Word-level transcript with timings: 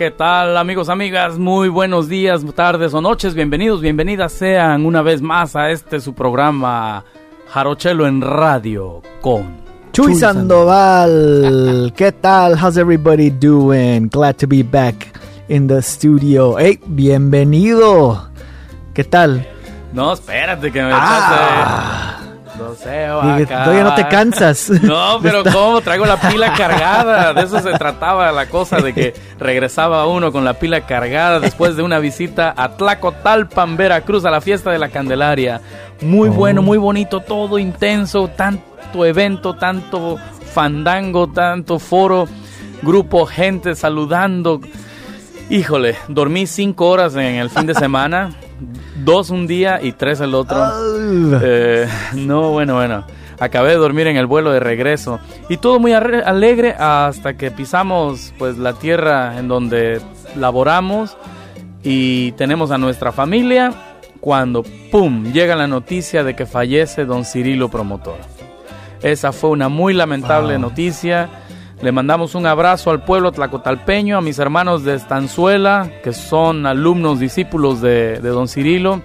¿qué 0.00 0.10
tal 0.10 0.56
amigos, 0.56 0.88
amigas? 0.88 1.38
Muy 1.38 1.68
buenos 1.68 2.08
días, 2.08 2.42
tardes 2.54 2.94
o 2.94 3.02
noches. 3.02 3.34
Bienvenidos, 3.34 3.82
bienvenidas 3.82 4.32
sean 4.32 4.86
una 4.86 5.02
vez 5.02 5.20
más 5.20 5.54
a 5.56 5.68
este 5.68 6.00
su 6.00 6.14
programa 6.14 7.04
Jarochelo 7.50 8.06
en 8.06 8.22
Radio 8.22 9.02
con 9.20 9.58
Chuy 9.92 10.14
Sandoval. 10.14 11.92
¿Qué 11.96 12.12
tal? 12.12 12.54
How's 12.54 12.78
everybody 12.78 13.28
doing? 13.28 14.08
Glad 14.08 14.36
to 14.36 14.46
be 14.46 14.62
back 14.62 15.12
in 15.50 15.66
the 15.66 15.82
studio. 15.82 16.56
Hey, 16.58 16.80
bienvenido. 16.86 18.30
¿Qué 18.94 19.04
tal? 19.04 19.46
No, 19.92 20.14
espérate 20.14 20.72
que 20.72 20.82
me 20.82 20.92
Ah. 20.94 22.19
No 22.60 22.74
sé, 22.74 23.06
Todavía 23.46 23.84
no 23.84 23.94
te 23.94 24.06
cansas. 24.08 24.70
No, 24.82 25.18
pero 25.22 25.42
¿cómo? 25.44 25.80
Traigo 25.80 26.04
la 26.04 26.20
pila 26.20 26.52
cargada. 26.56 27.32
De 27.32 27.42
eso 27.42 27.58
se 27.60 27.72
trataba 27.78 28.30
la 28.32 28.46
cosa, 28.46 28.76
de 28.80 28.92
que 28.92 29.14
regresaba 29.38 30.06
uno 30.06 30.30
con 30.30 30.44
la 30.44 30.54
pila 30.54 30.82
cargada 30.86 31.40
después 31.40 31.76
de 31.76 31.82
una 31.82 31.98
visita 31.98 32.52
a 32.56 32.76
Tlacotalpan, 32.76 33.76
Veracruz, 33.76 34.24
a 34.24 34.30
la 34.30 34.40
fiesta 34.40 34.70
de 34.70 34.78
la 34.78 34.88
Candelaria. 34.90 35.60
Muy 36.02 36.28
Oh. 36.28 36.32
bueno, 36.32 36.62
muy 36.62 36.78
bonito, 36.78 37.20
todo 37.20 37.58
intenso, 37.58 38.28
tanto 38.28 39.04
evento, 39.04 39.54
tanto 39.54 40.16
fandango, 40.52 41.28
tanto 41.28 41.78
foro, 41.78 42.26
grupo, 42.82 43.24
gente 43.26 43.74
saludando. 43.74 44.60
Híjole, 45.48 45.96
dormí 46.08 46.46
cinco 46.46 46.88
horas 46.88 47.14
en 47.16 47.36
el 47.36 47.50
fin 47.50 47.66
de 47.66 47.74
semana, 47.74 48.30
dos 49.04 49.30
un 49.30 49.46
día 49.46 49.80
y 49.82 49.92
tres 49.92 50.20
el 50.20 50.34
otro. 50.34 50.58
Eh, 51.42 51.86
no, 52.14 52.50
bueno, 52.50 52.74
bueno. 52.74 53.04
Acabé 53.38 53.70
de 53.70 53.76
dormir 53.76 54.06
en 54.06 54.18
el 54.18 54.26
vuelo 54.26 54.52
de 54.52 54.60
regreso 54.60 55.18
y 55.48 55.56
todo 55.56 55.78
muy 55.80 55.94
alegre 55.94 56.74
hasta 56.78 57.38
que 57.38 57.50
pisamos 57.50 58.34
pues 58.38 58.58
la 58.58 58.74
tierra 58.74 59.38
en 59.38 59.48
donde 59.48 59.98
laboramos 60.36 61.16
y 61.82 62.32
tenemos 62.32 62.70
a 62.70 62.76
nuestra 62.76 63.12
familia 63.12 63.72
cuando 64.20 64.62
pum 64.90 65.32
llega 65.32 65.56
la 65.56 65.66
noticia 65.66 66.22
de 66.22 66.36
que 66.36 66.44
fallece 66.44 67.06
don 67.06 67.24
Cirilo 67.24 67.70
Promotor. 67.70 68.18
Esa 69.02 69.32
fue 69.32 69.48
una 69.48 69.70
muy 69.70 69.94
lamentable 69.94 70.52
Wow. 70.58 70.60
noticia. 70.60 71.30
Le 71.82 71.92
mandamos 71.92 72.34
un 72.34 72.46
abrazo 72.46 72.90
al 72.90 73.04
pueblo 73.04 73.32
tlacotalpeño, 73.32 74.18
a 74.18 74.20
mis 74.20 74.38
hermanos 74.38 74.84
de 74.84 74.94
Estanzuela, 74.94 75.90
que 76.04 76.12
son 76.12 76.66
alumnos, 76.66 77.18
discípulos 77.18 77.80
de, 77.80 78.18
don 78.20 78.48
Cirilo 78.48 79.00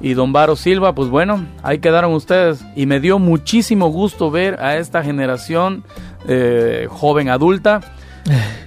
y 0.00 0.14
don 0.14 0.32
Varo 0.32 0.56
Silva, 0.56 0.94
pues 0.94 1.10
bueno, 1.10 1.44
ahí 1.62 1.80
quedaron 1.80 2.14
ustedes. 2.14 2.64
Y 2.74 2.86
me 2.86 3.00
dio 3.00 3.18
muchísimo 3.18 3.88
gusto 3.88 4.30
ver 4.30 4.58
a 4.62 4.78
esta 4.78 5.02
generación 5.02 5.84
eh, 6.26 6.86
joven 6.88 7.28
adulta 7.28 7.80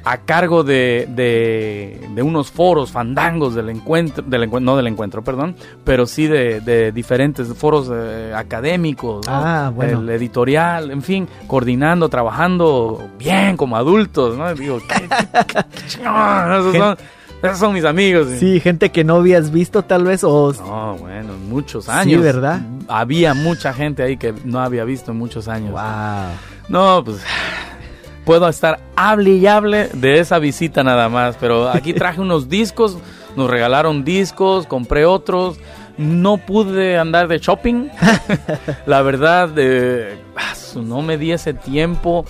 a 0.03 0.17
cargo 0.17 0.63
de, 0.63 1.07
de- 1.09 2.07
de 2.15 2.21
unos 2.23 2.49
foros 2.51 2.91
fandangos 2.91 3.53
del 3.55 3.69
encuentro, 3.69 4.23
del 4.25 4.49
encuent- 4.49 4.63
no 4.63 4.75
del 4.75 4.87
encuentro, 4.87 5.23
perdón, 5.23 5.55
pero 5.83 6.05
sí 6.05 6.27
de, 6.27 6.59
de 6.61 6.91
diferentes 6.91 7.47
foros 7.53 7.89
eh, 7.93 8.33
académicos, 8.35 9.25
¿no? 9.27 9.33
Ah, 9.33 9.71
bueno. 9.73 9.99
el 10.01 10.09
editorial, 10.09 10.91
en 10.91 11.01
fin, 11.01 11.27
coordinando, 11.47 12.09
trabajando 12.09 13.07
bien 13.19 13.57
como 13.57 13.77
adultos, 13.77 14.37
¿no? 14.37 14.53
Digo, 14.55 14.79
qué- 14.87 15.07
qué- 15.07 15.45
qué 15.45 15.87
chingón, 15.87 16.51
esos, 16.53 16.75
son, 16.75 16.97
esos 17.43 17.57
son 17.59 17.73
mis 17.73 17.85
amigos. 17.85 18.27
Sí, 18.39 18.59
gente 18.59 18.89
que 18.91 19.03
no 19.03 19.15
habías 19.17 19.51
visto 19.51 19.83
tal 19.83 20.03
vez 20.03 20.23
o... 20.23 20.53
No, 20.53 20.95
bueno, 20.97 21.33
muchos 21.49 21.85
Sí, 21.85 21.91
años. 21.91 22.21
¿verdad? 22.21 22.61
Había 22.87 23.33
mucha 23.33 23.73
gente 23.73 24.03
ahí 24.03 24.17
que 24.17 24.33
no 24.45 24.59
había 24.59 24.83
visto 24.83 25.11
en 25.11 25.17
muchos 25.17 25.47
años. 25.47 25.71
Wow. 25.71 25.81
No, 26.69 27.03
pues 27.03 27.17
puedo 28.31 28.47
estar 28.47 28.79
hable 28.95 29.31
y 29.31 29.45
hable 29.45 29.89
de 29.91 30.19
esa 30.19 30.39
visita 30.39 30.85
nada 30.85 31.09
más, 31.09 31.35
pero 31.37 31.67
aquí 31.67 31.91
traje 31.91 32.21
unos 32.21 32.47
discos, 32.47 32.97
nos 33.35 33.49
regalaron 33.49 34.05
discos, 34.05 34.65
compré 34.67 35.03
otros, 35.03 35.57
no 35.97 36.37
pude 36.37 36.97
andar 36.97 37.27
de 37.27 37.39
shopping, 37.39 37.89
la 38.85 39.01
verdad, 39.01 39.49
eh, 39.57 40.17
ah, 40.37 40.53
no 40.77 41.01
me 41.01 41.17
di 41.17 41.33
ese 41.33 41.53
tiempo. 41.53 42.25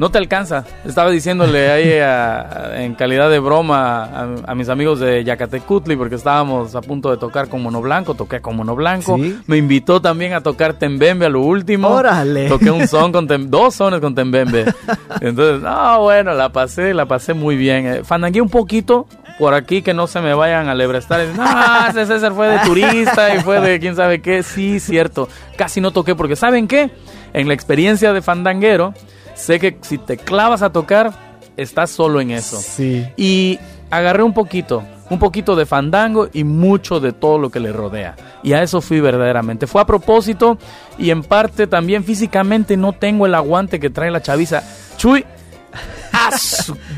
No 0.00 0.10
te 0.10 0.16
alcanza. 0.16 0.64
Estaba 0.86 1.10
diciéndole 1.10 1.70
ahí 1.70 1.92
a- 2.02 2.82
en 2.82 2.94
calidad 2.94 3.28
de 3.28 3.38
broma 3.38 4.02
a, 4.04 4.28
a 4.46 4.54
mis 4.54 4.70
amigos 4.70 4.98
de 4.98 5.22
Yacatecutli 5.24 5.94
porque 5.94 6.14
estábamos 6.14 6.74
a 6.74 6.80
punto 6.80 7.10
de 7.10 7.18
tocar 7.18 7.48
con 7.50 7.62
Mono 7.62 7.82
Blanco. 7.82 8.14
Toqué 8.14 8.40
con 8.40 8.56
Mono 8.56 8.74
Blanco. 8.74 9.16
Sí. 9.16 9.38
Me 9.46 9.58
invitó 9.58 10.00
también 10.00 10.32
a 10.32 10.40
tocar 10.40 10.72
Tembembe 10.72 11.26
a 11.26 11.28
lo 11.28 11.42
último. 11.42 11.88
Órale. 11.88 12.48
Toqué 12.48 12.70
un 12.70 12.88
son 12.88 13.12
con 13.12 13.28
Tem- 13.28 13.48
dos 13.48 13.74
sones 13.74 14.00
con 14.00 14.14
Tembembe. 14.14 14.64
Entonces, 15.20 15.60
no, 15.60 16.00
bueno, 16.00 16.32
la 16.32 16.48
pasé, 16.48 16.94
la 16.94 17.04
pasé 17.04 17.34
muy 17.34 17.56
bien. 17.56 17.86
Eh, 17.86 18.00
fandangué 18.02 18.40
un 18.40 18.48
poquito 18.48 19.06
por 19.38 19.52
aquí 19.52 19.82
que 19.82 19.92
no 19.92 20.06
se 20.06 20.22
me 20.22 20.32
vayan 20.32 20.68
a 20.70 20.74
lebrestar. 20.74 21.20
No, 21.36 21.88
ese 21.90 22.06
César 22.06 22.32
fue 22.32 22.48
de 22.48 22.58
turista 22.60 23.34
y 23.34 23.40
fue 23.40 23.60
de 23.60 23.78
quién 23.78 23.96
sabe 23.96 24.22
qué. 24.22 24.42
Sí, 24.42 24.80
cierto. 24.80 25.28
Casi 25.58 25.82
no 25.82 25.90
toqué 25.90 26.14
porque, 26.14 26.36
¿saben 26.36 26.66
qué? 26.68 26.90
En 27.34 27.48
la 27.48 27.54
experiencia 27.54 28.14
de 28.14 28.22
fandanguero, 28.22 28.94
sé 29.40 29.58
que 29.58 29.78
si 29.82 29.98
te 29.98 30.16
clavas 30.16 30.62
a 30.62 30.70
tocar, 30.70 31.12
estás 31.56 31.90
solo 31.90 32.20
en 32.20 32.30
eso. 32.30 32.56
Sí. 32.56 33.06
Y 33.16 33.58
agarré 33.90 34.22
un 34.22 34.32
poquito, 34.32 34.84
un 35.08 35.18
poquito 35.18 35.56
de 35.56 35.66
fandango 35.66 36.28
y 36.32 36.44
mucho 36.44 37.00
de 37.00 37.12
todo 37.12 37.38
lo 37.38 37.50
que 37.50 37.60
le 37.60 37.72
rodea. 37.72 38.16
Y 38.42 38.52
a 38.52 38.62
eso 38.62 38.80
fui 38.80 39.00
verdaderamente. 39.00 39.66
Fue 39.66 39.80
a 39.80 39.86
propósito 39.86 40.58
y 40.98 41.10
en 41.10 41.22
parte 41.22 41.66
también 41.66 42.04
físicamente 42.04 42.76
no 42.76 42.92
tengo 42.92 43.26
el 43.26 43.34
aguante 43.34 43.80
que 43.80 43.90
trae 43.90 44.10
la 44.10 44.22
chaviza. 44.22 44.62
Chuy, 44.96 45.24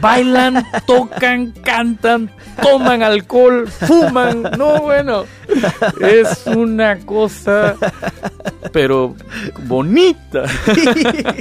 bailan, 0.01 0.65
tocan, 0.87 1.53
cantan, 1.63 2.31
toman 2.63 3.03
alcohol, 3.03 3.67
fuman. 3.69 4.43
No, 4.59 4.81
bueno, 4.83 5.25
es 6.01 6.47
una 6.47 6.99
cosa, 7.01 7.77
pero 8.73 9.15
bonita. 9.65 10.45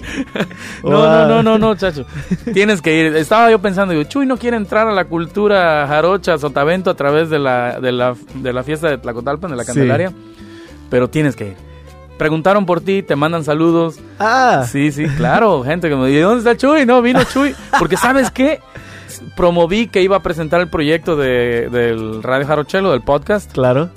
No, 0.84 0.90
no, 0.92 1.28
no, 1.28 1.44
no, 1.44 1.58
no, 1.58 1.76
chacho. 1.76 2.06
Tienes 2.54 2.82
que 2.82 2.98
ir. 3.00 3.16
Estaba 3.16 3.50
yo 3.52 3.60
pensando, 3.60 3.94
digo, 3.94 4.04
Chuy 4.10 4.26
no 4.26 4.38
quiere 4.38 4.58
entrar 4.58 4.88
a 4.88 4.92
la 4.94 5.06
cultura 5.06 5.86
jarocha, 5.88 6.38
sotavento 6.38 6.90
a 6.90 6.96
través 6.96 7.30
de 7.30 7.40
la, 7.40 7.80
de 7.80 7.92
la, 7.92 8.16
de 8.36 8.54
la 8.54 8.64
fiesta 8.64 8.90
de 8.90 8.98
Tlacotalpan, 8.98 9.52
de 9.52 9.58
la 9.58 9.64
Sí. 9.64 9.68
Candelaria. 9.68 10.12
Pero 10.90 11.10
tienes 11.10 11.36
que 11.36 11.50
ir. 11.50 11.56
Preguntaron 12.22 12.68
por 12.68 12.82
ti, 12.82 13.02
te 13.02 13.16
mandan 13.16 13.44
saludos. 13.44 13.96
Ah. 14.20 14.64
Sí, 14.72 14.92
sí, 14.92 15.08
claro. 15.18 15.64
Gente 15.64 15.90
que 15.90 15.96
me 15.96 16.06
dice, 16.08 16.22
¿dónde 16.22 16.38
está 16.38 16.56
Chuy? 16.56 16.86
No, 16.86 17.02
vino 17.02 17.24
Chuy. 17.24 17.56
Porque, 17.80 17.98
¿sabes 17.98 18.30
qué? 18.30 18.60
Promoví 19.36 19.88
que 19.88 20.04
iba 20.04 20.18
a 20.18 20.20
presentar 20.20 20.62
el 20.62 20.68
proyecto 20.68 21.16
de, 21.16 21.68
del 21.72 22.22
Radio 22.22 22.46
Jarochelo, 22.46 22.92
del 22.92 23.02
podcast, 23.02 23.52
Claro. 23.52 23.90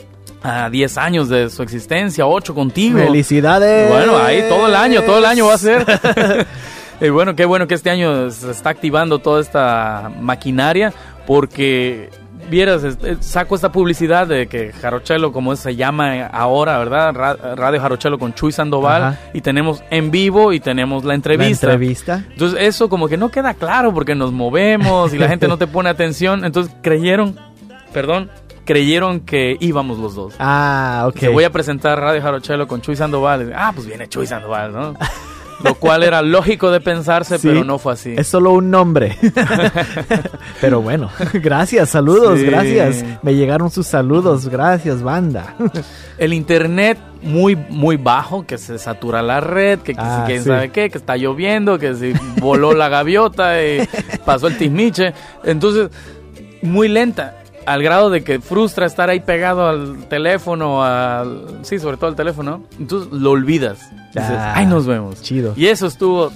a 0.43 0.71
10 0.71 0.97
años 0.97 1.29
de 1.29 1.51
su 1.51 1.63
existencia, 1.63 2.27
8 2.27 2.55
contigo. 2.55 2.99
Felicidades. 2.99 3.91
Bueno, 3.91 4.17
ahí 4.17 4.43
todo 4.49 4.69
el 4.69 4.75
año, 4.75 5.03
todo 5.03 5.19
el 5.19 5.27
año 5.27 5.45
va 5.49 5.55
a 5.57 5.59
ser. 5.59 5.85
y 7.03 7.11
bueno, 7.11 7.37
qué 7.37 7.45
bueno 7.45 7.67
que 7.67 7.75
este 7.75 7.91
año 7.91 8.31
se 8.31 8.53
está 8.53 8.71
activando 8.71 9.19
toda 9.19 9.43
esta 9.43 10.11
maquinaria 10.19 10.95
porque 11.27 12.09
vieras, 12.51 12.83
saco 13.21 13.55
esta 13.55 13.71
publicidad 13.73 14.27
de 14.27 14.47
que 14.47 14.73
Jarochelo, 14.73 15.33
como 15.33 15.55
se 15.57 15.77
llama 15.77 16.27
ahora, 16.27 16.79
¿verdad? 16.79 17.13
Ra- 17.15 17.55
Radio 17.57 17.81
Jarochelo 17.81 18.19
con 18.19 18.35
Chuy 18.35 18.53
Sandoval 18.53 19.03
Ajá. 19.03 19.19
y 19.33 19.41
tenemos 19.41 19.83
en 19.91 20.11
vivo 20.11 20.53
y 20.53 20.61
tenemos 20.61 21.03
la 21.05 21.09
La 21.09 21.15
entrevista. 21.15 21.67
entrevista. 21.67 22.25
Entonces 22.31 22.59
eso 22.63 22.89
como 22.89 23.09
que 23.09 23.17
no 23.17 23.31
queda 23.31 23.55
claro 23.55 23.93
porque 23.95 24.15
nos 24.15 24.33
movemos 24.33 25.13
y 25.15 25.19
la 25.19 25.29
gente 25.29 25.49
no 25.49 25.59
te 25.59 25.67
pone 25.67 25.89
atención. 25.91 26.45
Entonces 26.45 26.75
creyeron, 26.83 27.39
perdón, 27.93 28.31
creyeron 28.65 29.21
que 29.21 29.57
íbamos 29.61 29.99
los 29.99 30.15
dos. 30.15 30.35
Ah, 30.39 31.05
ok. 31.09 31.15
Que 31.15 31.29
voy 31.29 31.45
a 31.45 31.51
presentar 31.51 32.01
Radio 32.01 32.23
Jarochelo 32.23 32.67
con 32.67 32.81
Chuy 32.81 32.97
Sandoval. 32.97 33.53
Ah, 33.57 33.73
pues 33.75 33.87
viene 33.87 34.09
Chuy 34.09 34.27
Sandoval, 34.27 34.73
¿no? 34.73 34.95
Lo 35.63 35.75
cual 35.77 36.03
era 36.03 36.21
lógico 36.23 36.71
de 36.71 36.81
pensarse, 36.81 37.39
Sí. 37.39 37.49
pero 37.49 37.65
no 37.65 37.79
fue 37.79 37.93
así. 37.95 38.15
Es 38.17 38.27
solo 38.29 38.53
un 38.53 38.71
nombre. 38.71 39.17
Pero 40.61 40.81
bueno, 40.83 41.11
gracias, 41.35 41.91
saludos, 41.91 42.41
Sí. 42.41 42.47
gracias. 42.47 43.05
Me 43.23 43.35
llegaron 43.35 43.71
sus 43.71 43.87
saludos, 43.87 44.49
gracias, 44.49 45.03
banda. 45.03 45.55
El 46.19 46.33
internet 46.33 46.99
muy 47.23 47.57
muy 47.57 47.97
bajo, 47.97 48.47
que 48.47 48.59
se 48.59 48.79
satura 48.79 49.23
la 49.23 49.41
red, 49.41 49.79
que, 49.81 49.95
Ah, 49.97 50.25
quién 50.27 50.43
sí. 50.43 50.49
sabe 50.49 50.71
qué, 50.71 50.91
que 50.91 50.99
está 50.99 51.17
lloviendo, 51.17 51.79
que 51.79 51.95
si 51.95 52.13
voló 52.41 52.75
la 52.75 52.89
gaviota 52.89 53.63
y 53.63 53.89
pasó 54.25 54.49
el 54.49 54.59
tismiche. 54.59 55.13
Entonces, 55.45 55.91
muy 56.63 56.89
lenta. 56.89 57.37
Al 57.67 57.83
grado 57.83 58.11
de 58.11 58.23
que 58.25 58.41
frustra 58.41 58.87
estar 58.87 59.09
ahí 59.11 59.21
pegado 59.21 59.67
al 59.69 60.07
teléfono, 60.09 60.83
al, 60.85 61.61
sí, 61.63 61.79
sobre 61.79 61.97
todo 61.97 62.09
al 62.09 62.17
teléfono. 62.17 62.63
Entonces 62.79 63.13
lo 63.13 63.31
olvidas. 63.31 63.79
Dices, 64.15 64.31
Ah, 64.31 64.55
ay, 64.57 64.67
nos 64.67 64.87
vemos. 64.87 65.23
chido. 65.23 65.55
Y 65.57 65.67
eso 65.67 65.87
estuvo 65.87 66.31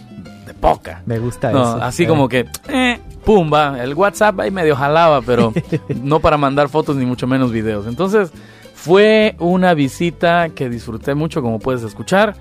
de 0.47 0.55
poca. 0.55 1.03
Me 1.07 1.19
gusta 1.19 1.51
No, 1.53 1.61
eso. 1.63 1.83
así 1.83 2.05
Eh, 2.05 2.07
como 2.09 2.29
que, 2.29 2.47
eh, 2.69 2.99
pum, 3.25 3.51
va. 3.53 3.83
El 3.83 3.95
WhatsApp 3.95 4.41
ahí 4.41 4.51
medio 4.51 4.75
jalaba, 4.77 5.21
pero 5.23 5.53
no 6.03 6.21
para 6.21 6.37
mandar 6.37 6.69
fotos 6.69 6.97
ni 6.97 7.05
mucho 7.07 7.27
menos 7.27 7.53
videos. 7.53 7.87
Entonces, 7.87 8.33
fue 8.75 9.35
una 9.39 9.75
visita 9.75 10.49
que 10.51 10.69
disfruté 10.69 11.15
mucho, 11.15 11.43
como 11.43 11.59
puedes 11.59 11.83
escuchar. 11.83 12.37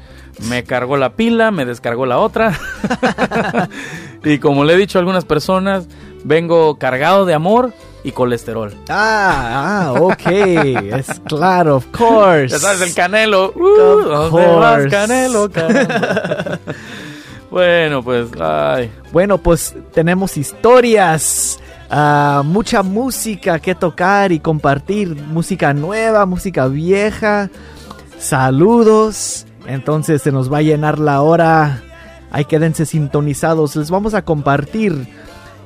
Me 0.49 0.63
cargó 0.63 0.95
la 0.97 1.13
pila, 1.13 1.51
me 1.51 1.65
descargó 1.65 2.05
la 2.05 2.19
otra. 2.19 2.53
y 4.23 4.37
como 4.39 4.63
le 4.63 4.73
he 4.73 4.77
dicho 4.77 4.97
a 4.97 5.01
algunas 5.01 5.25
personas, 5.25 5.87
vengo 6.23 6.77
cargado 6.77 7.25
de 7.25 7.33
amor 7.33 7.73
y 8.07 8.11
colesterol. 8.13 8.73
Ah, 8.87 9.91
ah, 9.91 9.93
ok. 9.99 10.27
es 10.27 11.19
claro, 11.25 11.75
of 11.75 11.87
course. 11.87 12.47
Ya 12.47 12.59
sabes, 12.59 12.79
el 12.81 12.93
canelo. 12.95 13.51
Uh, 13.53 14.09
Of 14.09 14.31
¿dónde 14.31 14.55
vas, 14.55 14.75
course. 14.75 14.89
canelo, 14.89 15.51
caramba? 15.51 16.59
bueno, 17.51 18.01
pues, 18.01 18.29
ay. 18.39 18.89
Bueno, 19.11 19.37
pues 19.39 19.75
tenemos 19.93 20.37
historias, 20.37 21.59
ah, 21.89 22.43
mucha 22.45 22.81
música 22.81 23.59
que 23.59 23.75
tocar 23.75 24.31
y 24.31 24.39
compartir, 24.39 25.13
música 25.13 25.73
nueva, 25.73 26.25
música 26.25 26.67
vieja, 26.67 27.49
saludos. 28.17 29.45
Entonces 29.67 30.21
se 30.21 30.31
nos 30.31 30.51
va 30.51 30.59
a 30.59 30.61
llenar 30.61 30.97
la 30.97 31.21
hora. 31.21 31.83
Ahí 32.31 32.45
quédense 32.45 32.85
sintonizados. 32.85 33.75
Les 33.75 33.91
vamos 33.91 34.13
a 34.13 34.21
compartir 34.21 35.07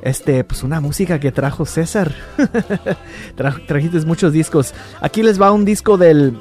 este, 0.01 0.43
pues 0.43 0.63
una 0.63 0.79
música 0.81 1.19
que 1.19 1.31
trajo 1.31 1.65
César. 1.65 2.13
Tra- 3.37 3.65
trajiste 3.65 3.99
muchos 4.05 4.33
discos. 4.33 4.73
Aquí 5.01 5.23
les 5.23 5.41
va 5.41 5.51
un 5.51 5.65
disco 5.65 5.97
del 5.97 6.37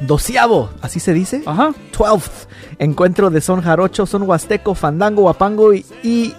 doceavo, 0.00 0.70
así 0.80 1.00
se 1.00 1.12
dice. 1.12 1.42
Ajá. 1.46 1.70
12th 1.96 2.46
encuentro 2.78 3.30
de 3.30 3.40
son 3.40 3.62
jarocho, 3.62 4.06
son 4.06 4.22
huasteco, 4.22 4.74
fandango, 4.74 5.22
guapango 5.22 5.72
y, 5.74 5.84
y 6.02 6.34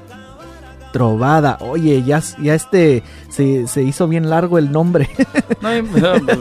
trovada. 0.91 1.57
Oye, 1.61 2.03
ya, 2.03 2.21
ya 2.41 2.53
este 2.55 3.03
se, 3.29 3.67
se 3.67 3.81
hizo 3.83 4.07
bien 4.07 4.29
largo 4.29 4.57
el 4.57 4.71
nombre. 4.71 5.09
No, 5.61 5.69
pues, 6.25 6.39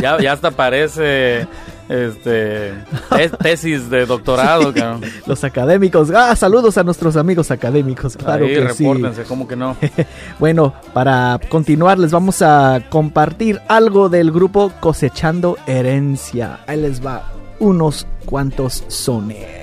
ya, 0.00 0.20
ya 0.20 0.32
hasta 0.32 0.50
parece 0.50 1.46
este 1.90 2.70
es- 3.18 3.32
tesis 3.42 3.90
de 3.90 4.06
doctorado, 4.06 4.72
cabrón. 4.72 5.02
Los 5.26 5.42
académicos. 5.44 6.10
Ah, 6.14 6.34
saludos 6.36 6.78
a 6.78 6.84
nuestros 6.84 7.16
amigos 7.16 7.50
académicos. 7.50 8.16
Claro 8.16 8.46
Ahí, 8.46 8.54
que 8.54 8.72
sí. 8.74 8.84
¿cómo 9.28 9.46
que 9.48 9.56
no? 9.56 9.76
Bueno, 10.38 10.72
para 10.92 11.38
continuar 11.48 11.98
les 11.98 12.12
vamos 12.12 12.42
a 12.42 12.80
compartir 12.90 13.60
algo 13.68 14.08
del 14.08 14.30
grupo 14.30 14.72
Cosechando 14.80 15.58
Herencia. 15.66 16.60
Ahí 16.66 16.80
les 16.80 17.04
va 17.04 17.24
unos 17.58 18.06
cuantos 18.24 18.84
sones. 18.88 19.59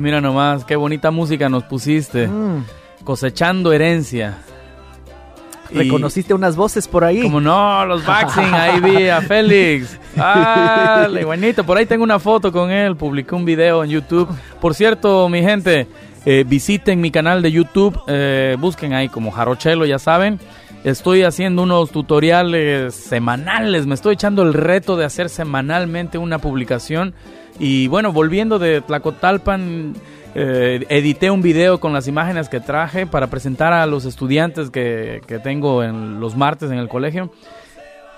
Mira 0.00 0.20
nomás, 0.20 0.64
qué 0.64 0.76
bonita 0.76 1.10
música 1.10 1.48
nos 1.48 1.64
pusiste. 1.64 2.26
Mm. 2.28 2.64
Cosechando 3.04 3.72
herencia. 3.72 4.38
Y- 5.70 5.78
¿Reconociste 5.78 6.32
unas 6.32 6.54
voces 6.56 6.86
por 6.86 7.04
ahí? 7.04 7.22
Como 7.22 7.40
no, 7.40 7.84
los 7.86 8.04
Baxing, 8.06 8.54
ahí 8.54 8.80
vi 8.80 9.08
a 9.08 9.20
Félix. 9.22 9.98
Ah, 10.16 11.08
buenito, 11.24 11.64
por 11.64 11.76
ahí 11.76 11.86
tengo 11.86 12.04
una 12.04 12.18
foto 12.18 12.52
con 12.52 12.70
él, 12.70 12.96
publiqué 12.96 13.34
un 13.34 13.44
video 13.44 13.82
en 13.82 13.90
YouTube. 13.90 14.28
Por 14.60 14.74
cierto, 14.74 15.28
mi 15.28 15.42
gente, 15.42 15.88
eh, 16.24 16.44
visiten 16.46 17.00
mi 17.00 17.10
canal 17.10 17.42
de 17.42 17.50
YouTube, 17.52 18.00
eh, 18.06 18.56
busquen 18.60 18.92
ahí 18.94 19.08
como 19.08 19.30
Jarochelo, 19.32 19.84
ya 19.86 19.98
saben. 19.98 20.38
Estoy 20.84 21.24
haciendo 21.24 21.62
unos 21.62 21.90
tutoriales 21.90 22.94
semanales, 22.94 23.86
me 23.86 23.94
estoy 23.96 24.14
echando 24.14 24.42
el 24.44 24.54
reto 24.54 24.96
de 24.96 25.04
hacer 25.04 25.28
semanalmente 25.28 26.16
una 26.16 26.38
publicación. 26.38 27.12
Y 27.58 27.88
bueno, 27.88 28.12
volviendo 28.12 28.58
de 28.58 28.80
Tlacotalpan, 28.82 29.94
eh, 30.34 30.84
edité 30.90 31.30
un 31.30 31.40
video 31.42 31.80
con 31.80 31.92
las 31.92 32.06
imágenes 32.08 32.48
que 32.48 32.60
traje 32.60 33.06
para 33.06 33.28
presentar 33.28 33.72
a 33.72 33.86
los 33.86 34.04
estudiantes 34.04 34.70
que, 34.70 35.22
que 35.26 35.38
tengo 35.38 35.82
en 35.82 36.20
los 36.20 36.36
martes 36.36 36.70
en 36.70 36.78
el 36.78 36.88
colegio. 36.88 37.30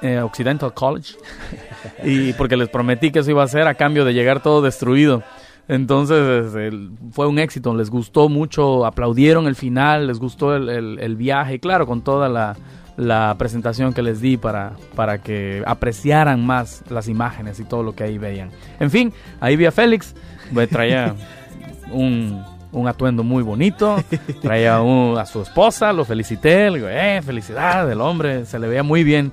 eh, 0.03 0.21
Occidental 0.21 0.73
College. 0.75 1.15
y 2.05 2.33
porque 2.35 2.57
les 2.57 2.69
prometí 2.69 3.11
que 3.11 3.21
eso 3.21 3.31
iba 3.31 3.43
a 3.43 3.49
ser 3.49 3.67
a 3.69 3.75
cambio 3.75 4.05
de 4.05 4.15
llegar 4.15 4.43
todo 4.43 4.61
destruido. 4.63 5.23
Entonces 5.69 6.55
el- 6.55 6.91
fue 7.13 7.27
un 7.27 7.39
éxito, 7.39 7.75
les 7.75 7.91
gustó 7.91 8.29
mucho, 8.29 8.87
aplaudieron 8.87 9.47
el 9.47 9.55
final, 9.55 10.07
les 10.07 10.19
gustó 10.19 10.57
el, 10.57 10.69
el- 10.69 10.99
el 11.01 11.15
viaje, 11.17 11.61
claro, 11.61 11.87
con 11.87 12.01
toda 12.03 12.29
la, 12.29 12.57
la 12.99 13.35
presentación 13.39 13.95
que 13.95 14.03
les 14.03 14.21
di 14.21 14.37
para, 14.37 14.73
para 14.95 15.19
que 15.23 15.63
apreciaran 15.67 16.45
más 16.45 16.83
las 16.91 17.09
imágenes 17.09 17.59
y 17.61 17.65
todo 17.65 17.83
lo 17.83 17.95
que 17.95 18.03
ahí 18.05 18.19
veían. 18.19 18.51
En 18.81 18.91
fin, 18.91 19.13
ahí 19.41 19.57
vi 19.57 19.65
a 19.67 19.73
Félix, 19.73 20.15
me 20.51 20.67
traía 20.67 21.15
un, 21.93 22.45
un 22.73 22.89
atuendo 22.89 23.23
muy 23.23 23.43
bonito, 23.45 24.03
traía 24.43 24.81
un- 24.83 25.17
a 25.17 25.25
su 25.27 25.41
esposa, 25.43 25.93
lo 25.93 26.05
felicité, 26.05 26.71
le 26.71 26.79
digo, 26.79 26.89
eh, 26.91 27.23
felicidad, 27.25 27.91
el 27.91 28.01
hombre, 28.01 28.45
se 28.45 28.59
le 28.59 28.67
veía 28.69 28.83
muy 28.83 29.05
bien. 29.05 29.33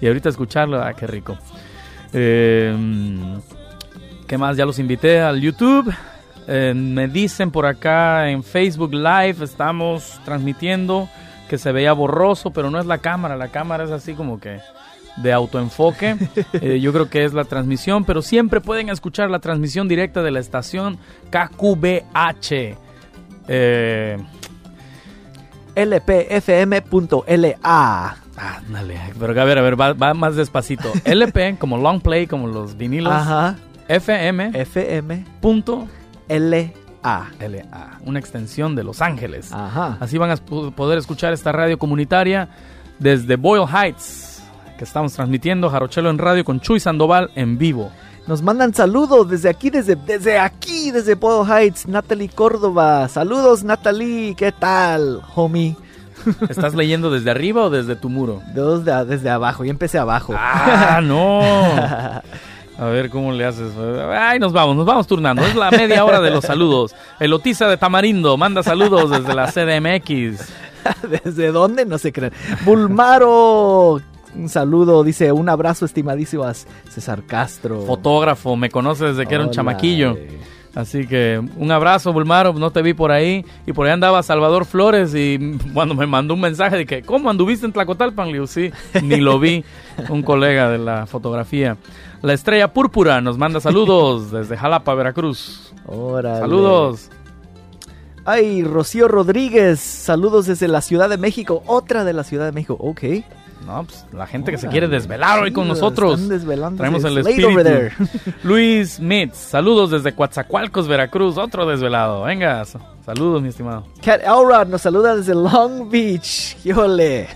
Y 0.00 0.06
ahorita 0.06 0.28
escucharlo, 0.28 0.82
ah, 0.82 0.92
qué 0.92 1.06
rico. 1.06 1.38
Eh, 2.12 2.76
¿Qué 4.26 4.36
más? 4.38 4.56
Ya 4.56 4.66
los 4.66 4.78
invité 4.78 5.20
al 5.20 5.40
YouTube. 5.40 5.92
Eh, 6.48 6.74
me 6.76 7.08
dicen 7.08 7.50
por 7.50 7.64
acá 7.66 8.28
en 8.28 8.42
Facebook 8.44 8.92
Live, 8.92 9.36
estamos 9.42 10.20
transmitiendo 10.24 11.08
que 11.48 11.58
se 11.58 11.72
veía 11.72 11.92
borroso, 11.92 12.50
pero 12.50 12.70
no 12.70 12.78
es 12.78 12.86
la 12.86 12.98
cámara, 12.98 13.36
la 13.36 13.48
cámara 13.48 13.84
es 13.84 13.90
así 13.90 14.14
como 14.14 14.40
que 14.40 14.60
de 15.16 15.32
autoenfoque. 15.32 16.16
Eh, 16.60 16.80
yo 16.80 16.92
creo 16.92 17.10
que 17.10 17.24
es 17.24 17.34
la 17.34 17.44
transmisión, 17.44 18.04
pero 18.04 18.22
siempre 18.22 18.60
pueden 18.60 18.88
escuchar 18.88 19.30
la 19.30 19.40
transmisión 19.40 19.88
directa 19.88 20.22
de 20.22 20.30
la 20.30 20.40
estación 20.40 20.98
KQBH. 21.30 22.76
Eh, 23.48 24.16
lpfm.la. 25.74 27.56
ándale, 28.36 29.00
pero 29.18 29.40
a 29.40 29.44
ver, 29.44 29.58
a 29.58 29.62
ver, 29.62 29.80
va, 29.80 29.92
va 29.92 30.14
más 30.14 30.36
despacito. 30.36 30.90
LP, 31.04 31.56
como 31.58 31.76
long 31.76 32.00
play, 32.00 32.26
como 32.26 32.46
los 32.46 32.76
vinilos. 32.76 33.12
Ajá. 33.12 33.56
FM. 33.88 34.52
FM. 34.54 35.24
punto 35.40 35.86
LA. 37.06 37.48
LA, 37.48 37.98
una 38.04 38.18
extensión 38.18 38.74
de 38.74 38.82
Los 38.84 39.00
Ángeles. 39.02 39.52
Ajá. 39.52 39.96
Así 40.00 40.18
van 40.18 40.30
a 40.30 40.36
poder 40.36 40.98
escuchar 40.98 41.32
esta 41.32 41.52
radio 41.52 41.78
comunitaria 41.78 42.48
desde 42.98 43.36
Boyle 43.36 43.66
Heights, 43.66 44.42
que 44.78 44.84
estamos 44.84 45.12
transmitiendo 45.12 45.70
Jarochelo 45.70 46.10
en 46.10 46.18
radio 46.18 46.44
con 46.44 46.60
Chuy 46.60 46.80
Sandoval 46.80 47.30
en 47.34 47.58
vivo. 47.58 47.90
Nos 48.26 48.42
mandan 48.42 48.74
saludos 48.74 49.28
desde 49.30 49.48
aquí, 49.48 49.70
desde, 49.70 49.94
desde 49.94 50.38
aquí, 50.38 50.90
desde 50.90 51.14
Pueblo 51.14 51.46
Heights. 51.46 51.86
Natalie 51.86 52.28
Córdoba. 52.28 53.06
Saludos, 53.08 53.62
Natalie. 53.62 54.34
¿Qué 54.34 54.50
tal, 54.50 55.22
homie? 55.36 55.76
¿Estás 56.48 56.74
leyendo 56.74 57.10
desde 57.12 57.30
arriba 57.30 57.62
o 57.62 57.70
desde 57.70 57.94
tu 57.94 58.08
muro? 58.08 58.42
Dos 58.52 58.84
de- 58.84 59.04
desde 59.04 59.30
abajo. 59.30 59.64
Yo 59.64 59.70
empecé 59.70 59.98
abajo. 59.98 60.34
Ah, 60.36 61.00
no. 61.04 61.40
A 62.78 62.86
ver 62.86 63.08
cómo 63.08 63.32
le 63.32 63.44
haces. 63.44 63.72
Ay, 64.10 64.38
nos 64.38 64.52
vamos, 64.52 64.76
nos 64.76 64.84
vamos 64.84 65.06
turnando. 65.06 65.42
Es 65.42 65.54
la 65.54 65.70
media 65.70 66.04
hora 66.04 66.20
de 66.20 66.30
los 66.30 66.44
saludos. 66.44 66.94
Elotiza 67.18 67.68
de 67.68 67.76
Tamarindo 67.76 68.36
manda 68.36 68.62
saludos 68.62 69.10
desde 69.10 69.34
la 69.34 69.46
CDMX. 69.50 70.52
¿Desde 71.24 71.52
dónde? 71.52 71.86
No 71.86 71.98
se 71.98 72.12
creen. 72.12 72.32
Bulmaro. 72.64 74.00
Un 74.34 74.50
saludo, 74.50 75.02
dice, 75.02 75.32
un 75.32 75.48
abrazo 75.48 75.86
estimadísimo 75.86 76.44
a 76.44 76.52
César 76.52 77.22
Castro. 77.26 77.80
Fotógrafo, 77.86 78.54
me 78.54 78.68
conoce 78.68 79.06
desde 79.06 79.26
que 79.26 79.34
era 79.34 79.44
un 79.44 79.50
chamaquillo. 79.50 80.18
Así 80.76 81.06
que 81.06 81.42
un 81.56 81.72
abrazo, 81.72 82.12
Bulmaro, 82.12 82.52
no 82.52 82.70
te 82.70 82.82
vi 82.82 82.92
por 82.92 83.10
ahí. 83.10 83.46
Y 83.66 83.72
por 83.72 83.86
ahí 83.86 83.94
andaba 83.94 84.22
Salvador 84.22 84.66
Flores 84.66 85.14
y 85.14 85.56
cuando 85.72 85.94
me 85.94 86.06
mandó 86.06 86.34
un 86.34 86.40
mensaje 86.42 86.76
de 86.76 86.84
que, 86.84 87.00
¿cómo 87.00 87.30
anduviste 87.30 87.64
en 87.64 87.72
Tlacotalpan? 87.72 88.26
Le 88.26 88.34
digo, 88.34 88.46
sí, 88.46 88.70
ni 89.02 89.16
lo 89.16 89.40
vi. 89.40 89.64
Un 90.10 90.22
colega 90.22 90.68
de 90.68 90.76
la 90.76 91.06
fotografía. 91.06 91.78
La 92.20 92.34
Estrella 92.34 92.74
Púrpura 92.74 93.22
nos 93.22 93.38
manda 93.38 93.58
saludos 93.58 94.30
desde 94.32 94.54
Jalapa, 94.58 94.94
Veracruz. 94.94 95.72
Órale. 95.86 96.40
Saludos. 96.40 97.10
Ay, 98.26 98.62
Rocío 98.62 99.08
Rodríguez, 99.08 99.80
saludos 99.80 100.44
desde 100.44 100.68
la 100.68 100.82
Ciudad 100.82 101.08
de 101.08 101.16
México, 101.16 101.62
otra 101.66 102.04
de 102.04 102.12
la 102.12 102.22
Ciudad 102.22 102.44
de 102.44 102.52
México, 102.52 102.76
ok. 102.78 103.02
No, 103.64 103.84
pues 103.84 104.04
la 104.12 104.26
gente 104.26 104.52
que 104.52 104.58
se 104.58 104.68
quiere 104.68 104.86
desvelar 104.86 105.40
hoy 105.40 105.52
con 105.52 105.66
nosotros. 105.66 106.20
Traemos 106.76 107.04
el 107.04 107.18
espíritu. 107.18 107.60
Luis 108.44 109.00
Mitz, 109.00 109.36
saludos 109.36 109.90
desde 109.90 110.14
Coatzacoalcos, 110.14 110.86
Veracruz, 110.86 111.36
otro 111.36 111.66
desvelado. 111.66 112.22
Venga, 112.22 112.64
saludos, 113.04 113.42
mi 113.42 113.48
estimado. 113.48 113.84
Cat 114.04 114.20
Elrod 114.22 114.68
nos 114.68 114.82
saluda 114.82 115.16
desde 115.16 115.34
Long 115.34 115.88
Beach, 115.90 116.56
¡Híjole! 116.64 117.28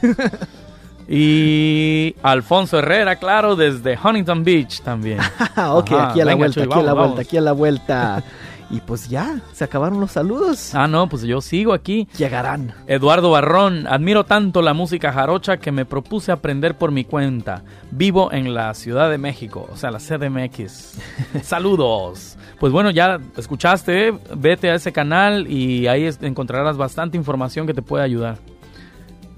Y 1.09 2.14
Alfonso 2.22 2.78
Herrera, 2.78 3.16
claro, 3.16 3.56
desde 3.56 3.98
Huntington 4.02 4.44
Beach 4.44 4.80
también. 4.83 5.18
ok, 5.56 5.92
Ajá, 5.92 6.11
aquí 6.11 6.20
a 6.20 6.24
la 6.24 6.33
venga, 6.33 6.37
vuelta, 6.37 6.54
Chuy, 6.54 6.62
aquí 6.70 6.78
a 6.78 6.83
la 6.83 6.92
vuelta, 6.92 7.20
aquí 7.20 7.37
a 7.37 7.40
la 7.40 7.52
vuelta. 7.52 8.24
Y 8.70 8.80
pues 8.80 9.09
ya, 9.09 9.40
se 9.52 9.64
acabaron 9.64 9.98
los 10.00 10.12
saludos. 10.12 10.74
Ah, 10.76 10.87
no, 10.87 11.09
pues 11.09 11.22
yo 11.22 11.40
sigo 11.40 11.72
aquí. 11.72 12.06
Llegarán. 12.16 12.72
Eduardo 12.87 13.30
Barrón, 13.33 13.87
admiro 13.88 14.24
tanto 14.24 14.62
la 14.62 14.74
música 14.74 15.12
jarocha 15.12 15.56
que 15.56 15.72
me 15.72 15.85
propuse 15.85 16.30
aprender 16.30 16.78
por 16.78 16.92
mi 16.92 17.04
cuenta. 17.04 17.64
Vivo 17.90 18.33
en 18.33 18.54
la 18.54 18.72
Ciudad 18.74 19.11
de 19.11 19.18
México, 19.18 19.68
o 19.72 19.76
sea, 19.76 19.90
la 19.90 19.98
CDMX. 19.98 20.98
Saludos. 21.42 22.37
Pues 22.61 22.72
bueno, 22.72 22.90
ya 22.90 23.18
escuchaste, 23.37 24.14
vete 24.37 24.70
a 24.70 24.76
ese 24.76 24.92
canal 24.92 25.50
y 25.50 25.88
ahí 25.88 26.09
encontrarás 26.20 26.76
bastante 26.76 27.16
información 27.16 27.66
que 27.66 27.74
te 27.74 27.83
puede 27.83 28.04
ayudar. 28.04 28.38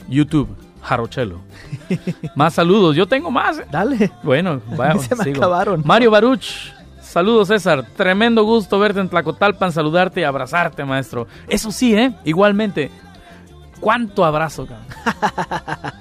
YouTube, 0.09 0.49
Jarochelo. 0.83 1.41
Más 2.37 2.53
saludos, 2.55 2.97
yo 2.97 3.07
tengo 3.07 3.31
más. 3.31 3.61
¿eh? 3.61 3.67
Dale. 3.71 4.13
Bueno, 4.23 4.61
vaya, 4.77 4.99
Se 4.99 5.15
me 5.17 5.25
sigo. 5.25 5.39
acabaron. 5.39 5.83
Mario 5.87 6.11
Baruch. 6.11 6.73
Saludos, 7.13 7.49
César. 7.49 7.85
Tremendo 7.95 8.43
gusto 8.43 8.79
verte 8.79 8.99
en 8.99 9.11
Tlacotalpan, 9.11 9.71
saludarte 9.71 10.23
y 10.23 10.25
abrazarte, 10.25 10.83
maestro. 10.83 11.27
Eso 11.47 11.71
sí, 11.71 11.95
¿eh? 11.95 12.15
Igualmente. 12.25 12.91
¿Cuánto 13.81 14.25
abrazo, 14.25 14.67
cabrón? 14.67 14.87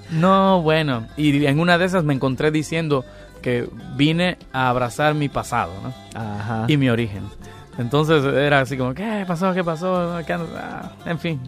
No, 0.11 0.61
bueno. 0.61 1.07
Y 1.17 1.45
en 1.47 1.59
una 1.59 1.77
de 1.77 1.83
esas 1.83 2.05
me 2.05 2.13
encontré 2.13 2.49
diciendo 2.49 3.03
que 3.41 3.67
vine 3.97 4.37
a 4.53 4.69
abrazar 4.69 5.13
mi 5.13 5.27
pasado, 5.27 5.73
¿no? 5.83 5.93
Ajá. 6.17 6.63
Y 6.69 6.77
mi 6.77 6.89
origen. 6.89 7.23
Entonces 7.77 8.23
era 8.23 8.61
así 8.61 8.77
como, 8.77 8.93
¿qué 8.93 9.25
pasó? 9.27 9.53
¿Qué 9.53 9.65
pasó? 9.65 10.17
¿Qué? 10.25 10.31
Ah, 10.31 10.93
en 11.05 11.19
fin. 11.19 11.41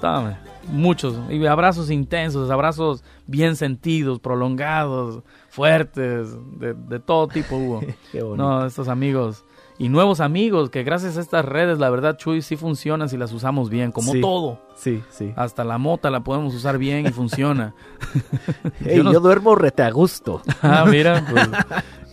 Tome. 0.00 0.36
Muchos. 0.68 1.16
Y 1.30 1.44
abrazos 1.46 1.90
intensos, 1.90 2.48
abrazos 2.48 3.02
bien 3.26 3.56
sentidos, 3.56 4.20
prolongados, 4.20 5.24
fuertes, 5.54 6.28
de, 6.58 6.74
de 6.74 6.98
todo 7.00 7.28
tipo 7.28 7.56
hubo. 7.56 7.80
Qué 8.12 8.22
bonito. 8.22 8.36
No, 8.42 8.66
estos 8.66 8.88
amigos. 8.88 9.44
Y 9.76 9.88
nuevos 9.88 10.20
amigos 10.20 10.70
que 10.70 10.84
gracias 10.84 11.16
a 11.16 11.20
estas 11.20 11.44
redes, 11.44 11.78
la 11.78 11.90
verdad, 11.90 12.16
Chuy, 12.16 12.42
sí 12.42 12.56
funcionan 12.56 13.08
si 13.08 13.16
las 13.16 13.32
usamos 13.32 13.70
bien, 13.70 13.90
como 13.90 14.12
Sí. 14.12 14.20
todo. 14.20 14.60
Sí, 14.76 15.02
sí. 15.10 15.32
Hasta 15.36 15.64
la 15.64 15.78
mota 15.78 16.10
la 16.10 16.20
podemos 16.20 16.54
usar 16.54 16.78
bien 16.78 17.06
y 17.06 17.10
funciona. 17.10 17.74
Ey, 18.84 18.98
yo 18.98 19.04
no- 19.04 19.12
yo 19.12 19.18
duermo 19.20 19.54
rete 19.56 19.82
a 19.82 19.90
gusto. 19.90 20.42
Ah, 20.62 20.84
mira, 20.88 21.24
pues 21.28 21.48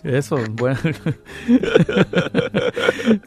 eso, 0.04 0.38
bueno. 0.54 0.80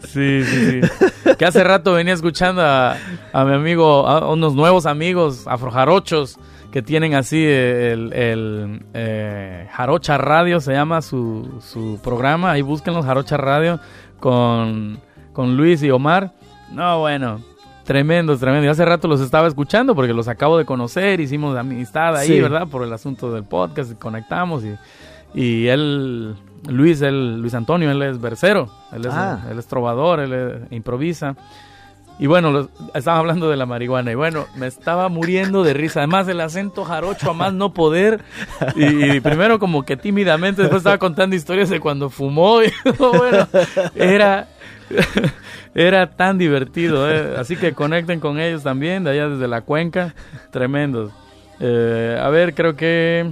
Sí, 0.08 0.42
sí, 0.44 0.80
sí. 0.82 1.34
Que 1.38 1.44
hace 1.44 1.62
rato 1.64 1.92
venía 1.92 2.14
escuchando 2.14 2.62
a, 2.62 2.96
a 3.32 3.44
mi 3.44 3.54
amigo, 3.54 4.06
a 4.06 4.32
unos 4.32 4.54
nuevos 4.54 4.86
amigos 4.86 5.46
afrojarochos 5.46 6.38
que 6.74 6.82
tienen 6.82 7.14
así 7.14 7.36
el, 7.40 8.12
el, 8.12 8.84
eh, 8.94 9.68
Jarocha 9.70 10.18
Radio, 10.18 10.58
se 10.58 10.72
llama 10.72 11.02
su, 11.02 11.60
su 11.60 12.00
programa. 12.02 12.50
Ahí 12.50 12.62
búsquenlo, 12.62 13.00
Jarocha 13.00 13.36
Radio, 13.36 13.78
con, 14.18 14.98
con 15.32 15.56
Luis 15.56 15.84
y 15.84 15.92
Omar. 15.92 16.32
No, 16.72 16.98
bueno, 16.98 17.40
Tremendos, 17.84 18.40
tremendos. 18.40 18.66
Y 18.66 18.68
hace 18.70 18.84
rato 18.84 19.06
los 19.06 19.20
estaba 19.20 19.46
escuchando 19.46 19.94
porque 19.94 20.12
los 20.12 20.26
acabo 20.26 20.58
de 20.58 20.64
conocer, 20.64 21.20
hicimos 21.20 21.56
amistad 21.56 22.16
ahí, 22.16 22.26
Sí. 22.26 22.40
¿verdad? 22.40 22.66
Por 22.66 22.82
el 22.82 22.92
asunto 22.92 23.32
del 23.32 23.44
podcast, 23.44 23.96
conectamos 23.96 24.64
y, 24.64 24.74
Y 25.32 25.68
él, 25.68 26.34
Luis, 26.68 27.02
él, 27.02 27.40
Luis 27.40 27.54
Antonio, 27.54 27.88
él 27.92 28.02
es 28.02 28.20
versero, 28.20 28.68
él 28.92 29.02
es, 29.06 29.12
Ah. 29.12 29.44
él 29.48 29.60
es 29.60 29.66
trovador, 29.68 30.18
él 30.18 30.30
eh, 30.34 30.66
improvisa. 30.72 31.36
Y 32.18 32.26
bueno, 32.28 32.52
lo- 32.52 32.68
estaba 32.94 33.18
hablando 33.18 33.50
de 33.50 33.56
la 33.56 33.66
marihuana 33.66 34.12
y 34.12 34.14
bueno, 34.14 34.46
me 34.56 34.66
estaba 34.68 35.08
muriendo 35.08 35.64
de 35.64 35.74
risa. 35.74 36.00
Además, 36.00 36.28
el 36.28 36.40
acento 36.40 36.84
jarocho 36.84 37.30
a 37.30 37.34
más 37.34 37.52
no 37.52 37.72
poder. 37.74 38.20
Y, 38.76 39.16
y 39.16 39.20
primero 39.20 39.58
como 39.58 39.82
que 39.84 39.96
tímidamente, 39.96 40.62
después 40.62 40.80
estaba 40.80 40.98
contando 40.98 41.34
historias 41.34 41.70
de 41.70 41.80
cuando 41.80 42.10
fumó. 42.10 42.60
Y 42.62 42.70
bueno, 42.98 43.48
era, 43.96 44.46
era 45.74 46.10
tan 46.10 46.38
divertido. 46.38 47.10
¿eh? 47.10 47.34
Así 47.36 47.56
que 47.56 47.72
conecten 47.72 48.20
con 48.20 48.38
ellos 48.38 48.62
también, 48.62 49.04
de 49.04 49.10
allá 49.10 49.28
desde 49.28 49.48
la 49.48 49.62
cuenca. 49.62 50.14
Tremendos. 50.52 51.10
Eh, 51.60 52.18
a 52.22 52.28
ver, 52.30 52.54
creo 52.54 52.76
que 52.76 53.28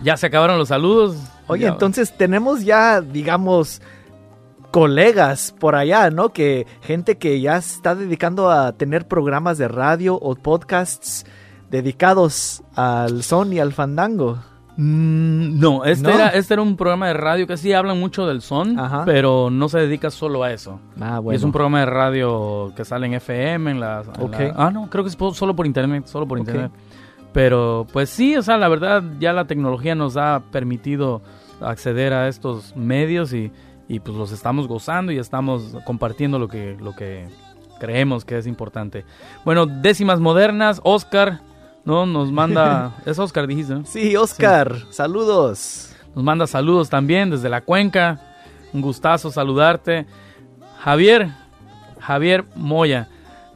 ya 0.00 0.16
se 0.16 0.26
acabaron 0.26 0.58
los 0.58 0.68
saludos. 0.68 1.16
Oye, 1.48 1.62
Ya- 1.64 1.68
entonces 1.70 2.16
tenemos 2.16 2.64
ya, 2.64 3.00
digamos, 3.00 3.82
colegas 4.72 5.54
por 5.60 5.76
allá, 5.76 6.10
¿no? 6.10 6.30
Que 6.30 6.66
gente 6.80 7.16
que 7.18 7.40
ya 7.40 7.58
está 7.58 7.94
dedicando 7.94 8.50
a 8.50 8.72
tener 8.72 9.06
programas 9.06 9.58
de 9.58 9.68
radio 9.68 10.16
o 10.16 10.34
podcasts 10.34 11.24
dedicados 11.70 12.62
al 12.74 13.22
son 13.22 13.52
y 13.52 13.60
al 13.60 13.72
fandango. 13.72 14.38
Mm, 14.76 15.60
no, 15.60 15.84
este, 15.84 16.08
¿No? 16.08 16.14
Era, 16.14 16.28
este 16.30 16.54
era 16.54 16.62
un 16.62 16.76
programa 16.76 17.06
de 17.08 17.12
radio 17.12 17.46
que 17.46 17.56
sí 17.58 17.72
hablan 17.74 18.00
mucho 18.00 18.26
del 18.26 18.40
son, 18.40 18.78
Ajá. 18.80 19.04
pero 19.04 19.50
no 19.50 19.68
se 19.68 19.78
dedica 19.80 20.10
solo 20.10 20.42
a 20.42 20.50
eso. 20.52 20.80
Ah, 21.00 21.20
Y 21.30 21.34
es 21.34 21.42
un 21.42 21.52
programa 21.52 21.80
de 21.80 21.86
radio 21.86 22.72
que 22.74 22.84
sale 22.84 23.06
en 23.06 23.14
FM, 23.14 23.70
en 23.70 23.80
la... 23.80 24.02
en 24.16 24.22
Ok. 24.24 24.32
la- 24.40 24.54
ah, 24.56 24.70
no, 24.70 24.88
creo 24.88 25.04
que 25.04 25.10
es 25.10 25.16
solo 25.36 25.54
por 25.54 25.66
internet, 25.66 26.06
solo 26.06 26.26
por 26.26 26.38
internet. 26.38 26.70
Pero 27.34 27.86
pues 27.92 28.08
sí, 28.10 28.36
o 28.36 28.42
sea, 28.42 28.56
la 28.58 28.68
verdad 28.68 29.02
ya 29.18 29.32
la 29.34 29.46
tecnología 29.46 29.94
nos 29.94 30.16
ha 30.16 30.42
permitido 30.50 31.22
acceder 31.60 32.12
a 32.12 32.28
estos 32.28 32.74
medios 32.76 33.32
y, 33.32 33.52
y, 33.88 34.00
pues 34.00 34.16
los 34.16 34.32
estamos 34.32 34.68
gozando 34.68 35.12
y 35.12 35.18
estamos 35.18 35.76
compartiendo 35.84 36.38
lo 36.38 36.48
que, 36.48 36.76
lo 36.80 36.94
que 36.94 37.28
creemos 37.78 38.24
que 38.24 38.38
es 38.38 38.46
importante. 38.46 39.04
Bueno, 39.44 39.66
décimas 39.66 40.20
modernas, 40.20 40.80
Oscar, 40.84 41.40
¿no? 41.84 42.06
Nos 42.06 42.30
manda... 42.30 42.94
es 43.06 43.18
Oscar, 43.18 43.46
dijiste, 43.46 43.74
¿no? 43.74 43.84
Sí, 43.84 44.16
Oscar, 44.16 44.76
saludos. 44.90 45.92
Nos 46.14 46.24
manda 46.24 46.46
saludos 46.46 46.88
también 46.88 47.30
desde 47.30 47.48
la 47.48 47.60
cuenca. 47.60 48.20
Un 48.72 48.82
gustazo 48.82 49.30
saludarte. 49.30 50.06
Javier, 50.78 51.30
Javier 52.00 52.44
Moya. 52.54 53.08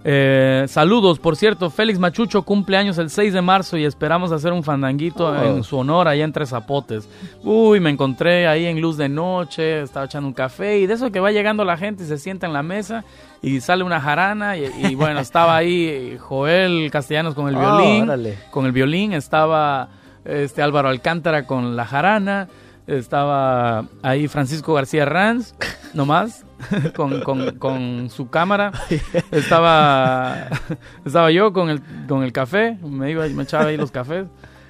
Eh, 0.09 0.67
saludos, 0.69 1.19
por 1.19 1.35
cierto, 1.35 1.69
Félix 1.69 1.99
Machucho 1.99 2.43
cumple 2.43 2.77
años 2.77 2.97
el 2.99 3.11
6 3.11 3.33
de 3.33 3.43
marzo 3.43 3.77
y 3.77 3.85
esperamos 3.85 4.31
hacer 4.31 4.53
un 4.53 4.63
fandanguito 4.63 5.27
Oh. 5.31 5.43
en 5.57 5.65
su 5.65 5.77
honor 5.79 6.07
allá 6.07 6.23
entre 6.25 6.47
Zapotes. 6.47 7.09
Uy, 7.43 7.81
me 7.81 7.91
encontré 7.91 8.47
ahí 8.47 8.67
en 8.67 8.81
luz 8.81 8.97
de 8.97 9.09
noche, 9.09 9.83
estaba 9.83 10.07
echando 10.07 10.29
un 10.29 10.33
café 10.35 10.79
y 10.79 10.87
de 10.87 10.95
eso 10.95 11.11
que 11.11 11.19
va 11.19 11.33
llegando 11.33 11.65
la 11.65 11.77
gente 11.77 12.05
y 12.05 12.07
se 12.07 12.19
sienta 12.19 12.47
en 12.47 12.53
la 12.53 12.63
mesa 12.63 13.03
y 13.43 13.61
sale 13.61 13.83
una 13.83 14.01
jarana 14.01 14.57
y, 14.57 14.71
y 14.79 14.95
bueno, 14.95 15.19
estaba 15.19 15.57
ahí 15.57 16.17
Joel 16.21 16.89
Castellanos 16.93 17.35
con 17.35 17.49
el 17.49 17.57
Ah, 17.57 17.77
violín 17.77 18.03
órale. 18.05 18.39
con 18.53 18.65
el 18.65 18.71
violín, 18.71 19.13
estaba 19.13 19.89
este 20.25 20.63
Álvaro 20.63 20.89
Alcántara 20.89 21.47
con 21.49 21.75
la 21.75 21.85
jarana, 21.85 22.47
estaba 22.87 23.87
ahí 24.03 24.29
Francisco 24.29 24.75
García 24.75 25.05
Ranz, 25.05 25.55
nomás, 25.95 26.45
con, 26.97 27.21
con, 27.23 27.59
con 27.59 28.11
su 28.11 28.31
cámara, 28.31 28.73
estaba, 29.31 30.49
estaba 31.05 31.31
yo 31.31 31.53
con 31.53 31.71
el, 31.71 31.83
con 32.09 32.23
el 32.23 32.33
café, 32.33 32.79
me, 32.83 33.11
iba, 33.11 33.27
me 33.29 33.43
echaba 33.43 33.67
ahí 33.67 33.77
los 33.77 33.91
cafés, 33.91 34.27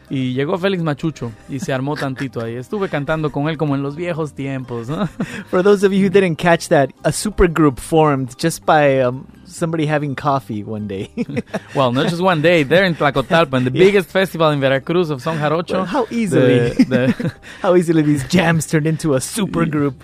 y 0.09 0.33
llegó 0.35 0.57
Félix 0.59 0.83
Machucho 0.83 1.33
y 1.49 1.59
se 1.61 1.73
armó 1.73 1.97
tantito 1.97 2.41
ahí. 2.45 2.55
Estuve 2.55 2.89
cantando 2.89 3.31
con 3.33 3.49
él 3.49 3.57
como 3.57 3.75
en 3.75 3.83
los 3.83 3.97
viejos 3.97 4.33
tiempos, 4.35 4.89
¿no? 4.89 5.07
For 5.51 5.63
those 5.63 5.85
of 5.87 5.93
you 5.93 6.05
who 6.07 6.11
didn't 6.11 6.37
catch 6.37 6.69
that, 6.69 6.91
a 7.05 7.11
supergroup 7.11 7.79
formed 7.81 8.35
just 8.41 8.65
by 8.65 9.01
um, 9.03 9.27
somebody 9.47 9.87
having 9.87 10.15
coffee 10.15 10.63
one 10.63 10.87
day. 10.87 11.11
Well, 11.75 11.93
not 11.93 12.09
just 12.09 12.23
one 12.23 12.41
day, 12.43 12.63
They're 12.63 12.85
in 12.85 12.95
Tlacotalpan, 12.95 13.65
the 13.65 13.71
biggest 13.85 14.09
festival 14.09 14.51
in 14.51 14.61
Veracruz 14.61 15.11
of 15.11 15.21
Son 15.23 15.39
Jarocho. 15.39 15.73
Well, 15.75 15.85
how 15.87 16.07
easily, 16.11 16.71
the- 16.71 16.85
the- 16.85 17.33
how 17.61 17.75
easily 17.77 18.03
these 18.03 18.25
jams 18.29 18.67
turned 18.67 18.87
into 18.87 19.15
a 19.15 19.19
supergroup. 19.19 19.95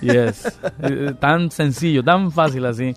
Yes. 0.00 0.58
Eh, 0.82 1.12
tan 1.20 1.50
sencillo, 1.50 2.02
tan 2.02 2.30
fácil 2.32 2.64
así. 2.66 2.94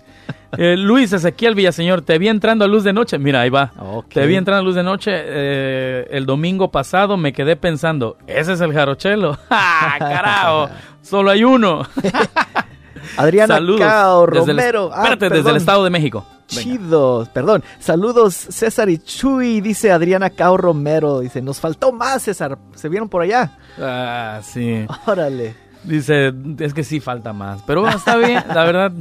Eh, 0.56 0.76
Luis 0.76 1.12
Ezequiel 1.12 1.54
Villaseñor, 1.54 2.02
te 2.02 2.18
vi 2.18 2.28
entrando 2.28 2.64
a 2.64 2.68
luz 2.68 2.84
de 2.84 2.92
noche. 2.92 3.18
Mira, 3.18 3.40
ahí 3.42 3.50
va. 3.50 3.72
Ok. 3.78 4.08
Te 4.14 4.26
vi 4.26 4.36
entrando 4.36 4.60
a 4.60 4.64
luz 4.64 4.74
de 4.76 4.82
noche. 4.82 5.10
eh, 5.14 6.06
el 6.10 6.24
domingo 6.26 6.70
pasado 6.70 7.16
me 7.16 7.32
quedé 7.32 7.56
pensando, 7.56 8.16
ese 8.26 8.52
es 8.54 8.60
el 8.60 8.72
jarochelo. 8.72 9.34
¡Ja! 9.48 9.96
¡Carajo! 9.98 10.68
Solo 11.02 11.30
hay 11.30 11.44
uno. 11.44 11.82
Adriana 13.16 13.54
Saludos. 13.54 13.80
Cao 13.80 14.26
Desde 14.26 14.50
el- 14.52 14.56
Romero. 14.58 14.90
Ah, 14.92 15.02
espérate, 15.04 15.30
desde 15.36 15.50
el. 15.50 15.56
Estado 15.56 15.84
de 15.84 15.90
México. 15.90 16.26
Venga. 16.48 16.62
Chido, 16.62 17.28
perdón. 17.32 17.62
Saludos, 17.80 18.34
César 18.34 18.88
y 18.88 18.98
Chuy, 18.98 19.60
dice 19.60 19.90
Adriana 19.90 20.30
Cao 20.30 20.56
Romero. 20.56 21.20
Dice, 21.20 21.42
nos 21.42 21.58
faltó 21.60 21.92
más, 21.92 22.22
César. 22.22 22.56
¿Se 22.74 22.88
vieron 22.88 23.08
por 23.08 23.22
allá? 23.22 23.52
Ah, 23.80 24.40
sí. 24.42 24.86
Órale. 25.06 25.54
Dice, 25.86 26.32
es 26.58 26.74
que 26.74 26.82
sí 26.84 27.00
falta 27.00 27.32
más. 27.32 27.62
Pero 27.66 27.80
bueno, 27.82 27.96
está 27.96 28.16
bien, 28.16 28.42
la 28.48 28.64
verdad. 28.64 28.92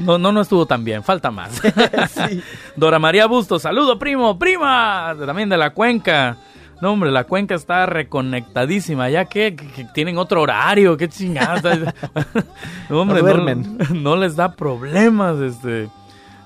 No, 0.00 0.18
no, 0.18 0.32
no 0.32 0.40
estuvo 0.40 0.66
tan 0.66 0.84
bien, 0.84 1.02
falta 1.02 1.30
más. 1.30 1.60
Sí. 2.08 2.42
Dora 2.76 2.98
María 2.98 3.26
Busto, 3.26 3.58
saludo 3.58 3.98
primo, 3.98 4.38
prima, 4.38 5.14
también 5.24 5.48
de 5.48 5.56
la 5.56 5.70
cuenca. 5.70 6.36
No, 6.80 6.92
hombre, 6.92 7.10
la 7.10 7.24
cuenca 7.24 7.54
está 7.54 7.86
reconectadísima, 7.86 9.08
ya 9.08 9.24
que, 9.26 9.56
tienen 9.94 10.18
otro 10.18 10.42
horario, 10.42 10.96
qué 10.96 11.08
chingada. 11.08 11.62
no, 12.90 13.00
hombre, 13.00 13.22
No 13.22 13.26
no, 13.26 13.32
duermen. 13.32 13.78
no 14.02 14.16
les 14.16 14.36
da 14.36 14.54
problemas 14.54 15.38
este 15.40 15.88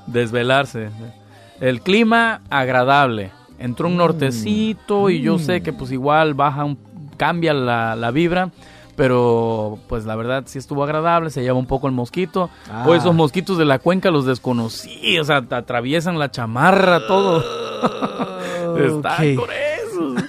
desvelarse. 0.07 0.91
El 1.61 1.81
clima 1.83 2.43
agradable. 2.51 3.31
Entró 3.59 3.89
un 3.89 3.95
Mm. 3.95 3.99
nortecito 3.99 5.11
y 5.11 5.21
yo 5.21 5.39
sé 5.39 5.63
que 5.63 5.73
pues 5.73 5.93
igual 5.93 6.35
baja 6.35 6.65
un, 6.65 6.79
cambia 7.17 7.53
la, 7.53 7.95
la 7.97 8.11
vibra. 8.11 8.51
Pero 9.01 9.79
pues 9.89 10.05
la 10.05 10.15
verdad 10.15 10.43
sí 10.45 10.59
estuvo 10.59 10.85
agradable, 10.85 11.31
se 11.31 11.41
lleva 11.41 11.59
un 11.59 11.65
poco 11.65 11.87
el 11.87 11.95
mosquito. 11.95 12.51
Ah. 12.71 12.85
O 12.87 12.95
esos 12.95 13.15
mosquitos 13.15 13.57
de 13.57 13.65
la 13.65 13.79
cuenca 13.79 14.11
los 14.11 14.27
desconocí, 14.27 15.19
o 15.19 15.25
sea, 15.25 15.41
te 15.41 15.55
atraviesan 15.55 16.19
la 16.19 16.31
chamarra, 16.31 17.07
todo. 17.07 17.43
Gruesos. 18.75 20.23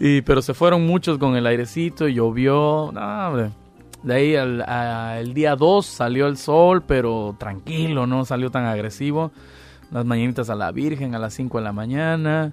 y, 0.00 0.22
pero 0.22 0.42
se 0.42 0.54
fueron 0.54 0.84
muchos 0.84 1.18
con 1.18 1.36
el 1.36 1.46
airecito, 1.46 2.08
llovió. 2.08 2.90
No, 2.92 3.28
hombre. 3.28 3.50
De 4.02 4.14
ahí 4.14 4.34
al, 4.34 4.62
a- 4.62 5.20
el 5.20 5.32
día 5.32 5.54
2 5.54 5.86
salió 5.86 6.26
el 6.26 6.36
sol, 6.36 6.82
pero 6.84 7.36
tranquilo, 7.38 8.08
no 8.08 8.24
salió 8.24 8.50
tan 8.50 8.64
agresivo. 8.64 9.30
Las 9.94 10.04
mañanitas 10.04 10.50
a 10.50 10.56
la 10.56 10.72
Virgen 10.72 11.14
a 11.14 11.20
las 11.20 11.34
5 11.34 11.58
de 11.58 11.62
la 11.62 11.72
mañana. 11.72 12.52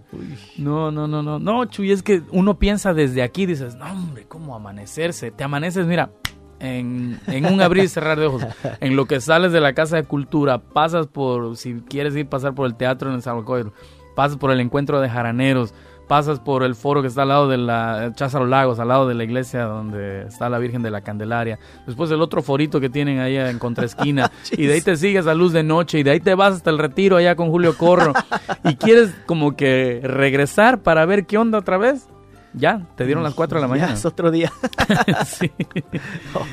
No, 0.60 0.92
no, 0.92 1.08
no, 1.08 1.24
no. 1.24 1.40
No, 1.40 1.66
Chuy, 1.66 1.92
es 1.92 2.04
que 2.04 2.22
uno 2.30 2.60
piensa 2.60 2.94
desde 2.94 3.24
aquí, 3.24 3.48
dices, 3.48 3.74
no, 3.74 3.86
hombre, 3.92 4.26
¿cómo 4.28 4.56
amanecerse? 4.56 5.32
Te 5.32 5.44
amaneces, 5.44 5.88
mira, 5.88 6.12
en, 6.60 7.20
en 7.26 7.48
un 7.48 7.60
abrir 7.60 7.86
y 7.86 7.88
cerrar 7.88 8.20
de 8.20 8.28
ojos. 8.28 8.46
En 8.80 8.96
lo 8.96 9.08
que 9.08 9.20
sales 9.20 9.52
de 9.52 9.60
la 9.60 9.74
Casa 9.74 9.96
de 9.96 10.04
Cultura, 10.04 10.60
pasas 10.60 11.08
por, 11.08 11.58
si 11.58 11.82
quieres 11.90 12.16
ir 12.16 12.28
pasar 12.28 12.54
por 12.54 12.68
el 12.68 12.76
teatro 12.76 13.10
en 13.10 13.16
el 13.16 13.24
Salvacoiro, 13.24 13.74
pasas 14.16 14.38
por 14.38 14.52
el 14.52 14.60
encuentro 14.60 15.02
de 15.02 15.10
jaraneros, 15.10 15.74
pasas 16.12 16.42
por 16.42 16.64
el 16.64 16.76
foro 16.76 17.02
que 17.02 17.08
está 17.08 17.22
al 17.22 17.30
lado 17.30 17.48
de 17.48 17.58
la 17.58 18.12
Cházaro 18.16 18.46
Lagos, 18.46 18.80
al 18.80 18.90
lado 18.90 19.08
de 19.08 19.14
la 19.14 19.24
iglesia 19.24 19.64
donde 19.64 20.24
está 20.24 20.50
la 20.50 20.60
Virgen 20.60 20.84
de 20.84 20.92
la 20.92 21.00
Candelaria. 21.00 21.58
Después 21.88 22.12
el 22.12 22.20
otro 22.22 22.42
forito 22.42 22.82
que 22.82 22.90
tienen 22.90 23.20
ahí 23.20 23.38
en 23.38 23.58
contraesquina. 23.58 24.30
y 24.52 24.66
de 24.66 24.74
ahí 24.74 24.82
te 24.82 24.98
sigues 24.98 25.26
a 25.26 25.34
luz 25.34 25.54
de 25.54 25.64
noche 25.64 26.00
y 26.00 26.04
de 26.04 26.12
ahí 26.12 26.20
te 26.20 26.36
vas 26.36 26.56
hasta 26.56 26.70
el 26.70 26.80
retiro 26.80 27.16
allá 27.16 27.38
con 27.38 27.50
Julio 27.50 27.78
Corro. 27.78 28.12
y 28.66 28.76
quieres 28.76 29.12
como 29.26 29.56
que 29.56 30.02
regresar 30.04 30.82
para 30.82 31.06
ver 31.06 31.26
qué 31.26 31.38
onda 31.38 31.60
otra 31.60 31.78
vez. 31.78 32.10
Ya, 32.54 32.82
te 32.98 33.06
dieron 33.06 33.24
las 33.24 33.34
4 33.34 33.60
de 33.60 33.62
la 33.62 33.68
Ya 33.68 33.72
mañana. 33.72 33.94
es 33.94 34.04
otro 34.04 34.32
día. 34.32 34.52
sí. 35.26 35.50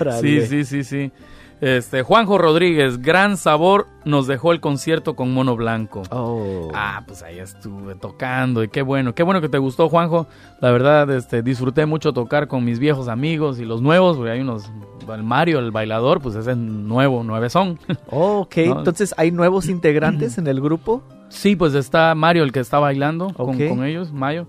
Órale. 0.01 0.21
Sí, 0.21 0.47
sí, 0.47 0.65
sí, 0.65 0.85
sí. 0.85 1.13
Este, 1.61 2.03
Juanjo 2.05 2.39
Rodríguez, 2.39 3.03
gran 3.03 3.37
sabor, 3.37 3.89
nos 4.05 4.29
dejó 4.29 4.53
el 4.53 4.61
concierto 4.61 5.17
con 5.17 5.35
Mono 5.35 5.57
Blanco. 5.57 6.03
Oh. 6.11 6.71
Ah, 6.73 7.03
pues 7.07 7.23
ahí 7.25 7.39
estuve 7.41 7.97
tocando 7.97 8.63
y 8.63 8.69
qué 8.69 8.83
bueno, 8.83 9.13
qué 9.15 9.25
bueno 9.25 9.41
que 9.41 9.49
te 9.49 9.59
gustó, 9.59 9.89
Juanjo. 9.89 10.29
La 10.61 10.71
verdad, 10.71 11.11
este, 11.11 11.43
disfruté 11.43 11.85
mucho 11.85 12.13
tocar 12.13 12.47
con 12.47 12.65
mis 12.65 12.79
viejos 12.79 13.09
amigos 13.09 13.59
y 13.59 13.65
los 13.65 13.83
nuevos, 13.83 14.17
porque 14.17 14.31
hay 14.31 14.41
unos, 14.41 14.71
el 15.13 15.23
Mario, 15.25 15.59
el 15.59 15.73
bailador, 15.73 16.21
pues 16.21 16.37
ese 16.37 16.53
es 16.53 16.57
nuevo, 16.57 17.23
nueve 17.25 17.51
son. 17.51 17.79
Oh, 18.09 18.39
ok, 18.43 18.57
No. 18.69 18.79
entonces 18.79 19.13
hay 19.17 19.33
nuevos 19.33 19.69
integrantes 19.69 20.39
en 20.39 20.47
el 20.47 20.61
grupo. 20.61 21.03
sí, 21.29 21.57
pues 21.57 21.75
está 21.75 22.15
Mario 22.15 22.45
el 22.45 22.53
que 22.53 22.61
está 22.61 22.79
bailando 22.79 23.33
con, 23.35 23.59
con 23.69 23.85
ellos, 23.85 24.13
Mayo. 24.13 24.47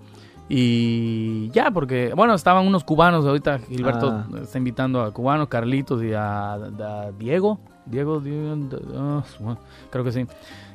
Y 0.52 1.50
ya, 1.52 1.70
porque, 1.70 2.12
bueno, 2.16 2.34
estaban 2.34 2.66
unos 2.66 2.84
cubanos, 2.84 3.24
ahorita 3.26 3.60
Gilberto 3.60 4.10
Ah. 4.10 4.26
está 4.42 4.58
invitando 4.58 5.02
a 5.02 5.12
cubanos, 5.14 5.48
Carlitos 5.48 6.04
y 6.04 6.14
a, 6.14 6.54
a 6.54 7.12
Diego. 7.18 7.60
Diego, 7.86 8.20
Diego, 8.20 9.24
su- 9.38 9.58
creo 9.92 10.04
que 10.04 10.12
sí. 10.12 10.26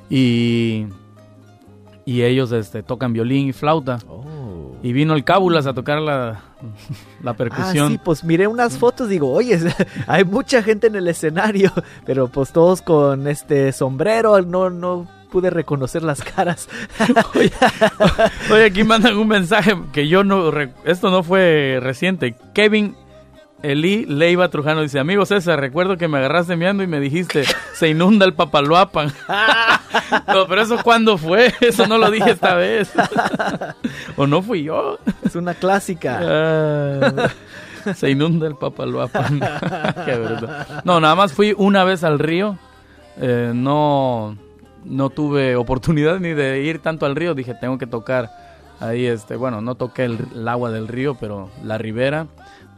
Y, 0.09 0.85
y 2.05 2.21
ellos 2.23 2.51
este, 2.53 2.83
tocan 2.83 3.11
violín 3.13 3.49
y 3.49 3.53
flauta. 3.53 3.97
Oh. 4.07 4.75
Y 4.81 4.93
vino 4.93 5.13
el 5.13 5.23
Cábulas 5.23 5.65
a 5.67 5.73
tocar 5.73 5.99
la, 5.99 6.41
la 7.23 7.33
percusión. 7.33 7.87
Ah, 7.87 7.89
sí, 7.89 7.99
pues 8.03 8.23
miré 8.23 8.47
unas 8.47 8.77
fotos, 8.77 9.09
digo, 9.09 9.31
oye, 9.31 9.59
hay 10.07 10.23
mucha 10.23 10.61
gente 10.63 10.87
en 10.87 10.95
el 10.95 11.07
escenario, 11.07 11.71
pero 12.05 12.27
pues 12.27 12.51
todos 12.51 12.81
con 12.81 13.27
este 13.27 13.71
sombrero, 13.71 14.41
no, 14.41 14.69
no 14.69 15.07
pude 15.35 15.49
reconocer 15.49 16.01
las 16.01 16.23
caras. 16.23 16.69
oye, 17.35 17.51
oye, 18.49 18.65
aquí 18.67 18.85
mandan 18.85 19.17
un 19.17 19.27
mensaje 19.27 19.75
que 19.91 20.07
yo 20.07 20.23
no, 20.23 20.49
esto 20.85 21.11
no 21.11 21.23
fue 21.23 21.79
reciente. 21.81 22.37
Kevin 22.53 22.95
Eli 23.61 24.05
Leiva 24.05 24.47
Trujano 24.47 24.81
dice, 24.81 24.97
amigo 24.97 25.25
César, 25.25 25.59
recuerdo 25.59 25.97
que 25.97 26.07
me 26.07 26.19
agarraste 26.19 26.55
meando 26.55 26.83
y 26.83 26.87
me 26.87 27.01
dijiste, 27.01 27.43
se 27.73 27.89
inunda 27.89 28.25
el 28.25 28.33
papaloapan. 28.33 29.11
no, 30.33 30.47
pero 30.47 30.61
eso 30.61 30.77
cuándo 30.81 31.17
fue, 31.17 31.53
eso 31.59 31.85
no 31.85 31.97
lo 31.97 32.09
dije 32.09 32.31
esta 32.31 32.55
vez. 32.55 32.93
o 34.15 34.27
no 34.27 34.41
fui 34.41 34.63
yo. 34.63 34.99
es 35.21 35.35
una 35.35 35.53
clásica. 35.53 36.21
Ah, 36.23 37.29
se 37.93 38.09
inunda 38.09 38.47
el 38.47 38.55
papaloapan. 38.55 39.41
Qué 40.05 40.15
verdad. 40.17 40.81
No, 40.85 41.01
nada 41.01 41.15
más 41.15 41.33
fui 41.33 41.53
una 41.57 41.83
vez 41.83 42.05
al 42.05 42.19
río. 42.19 42.57
Eh, 43.17 43.51
no, 43.53 44.37
no 44.85 45.09
tuve 45.09 45.55
oportunidad 45.55 46.19
ni 46.19 46.29
de 46.29 46.61
ir 46.61 46.79
tanto 46.79 47.05
al 47.05 47.15
río. 47.15 47.33
Dije, 47.33 47.53
tengo 47.59 47.77
que 47.77 47.87
tocar 47.87 48.29
ahí, 48.79 49.05
este, 49.05 49.35
bueno, 49.35 49.61
no 49.61 49.75
toqué 49.75 50.05
el, 50.05 50.19
el 50.33 50.47
agua 50.47 50.71
del 50.71 50.87
río, 50.87 51.15
pero 51.19 51.49
la 51.63 51.77
ribera. 51.77 52.27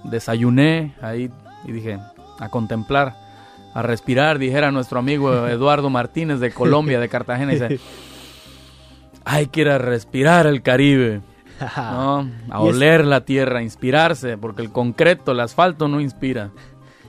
Desayuné 0.03 0.95
ahí 1.01 1.29
y 1.65 1.71
dije, 1.71 1.99
a 2.39 2.49
contemplar, 2.49 3.15
a 3.73 3.81
respirar, 3.81 4.39
dijera 4.39 4.71
nuestro 4.71 4.99
amigo 4.99 5.47
Eduardo 5.47 5.89
Martínez 5.89 6.39
de 6.39 6.51
Colombia, 6.51 6.99
de 6.99 7.09
Cartagena. 7.09 7.51
Dice, 7.51 7.79
hay 9.25 9.47
que 9.47 9.61
ir 9.61 9.69
a 9.69 9.77
respirar 9.77 10.47
el 10.47 10.61
Caribe. 10.61 11.21
¿no? 11.77 12.29
A 12.49 12.61
oler 12.61 13.05
la 13.05 13.21
tierra, 13.21 13.59
a 13.59 13.63
inspirarse, 13.63 14.37
porque 14.37 14.61
el 14.61 14.71
concreto, 14.71 15.31
el 15.31 15.39
asfalto 15.39 15.87
no 15.87 15.99
inspira. 15.99 16.51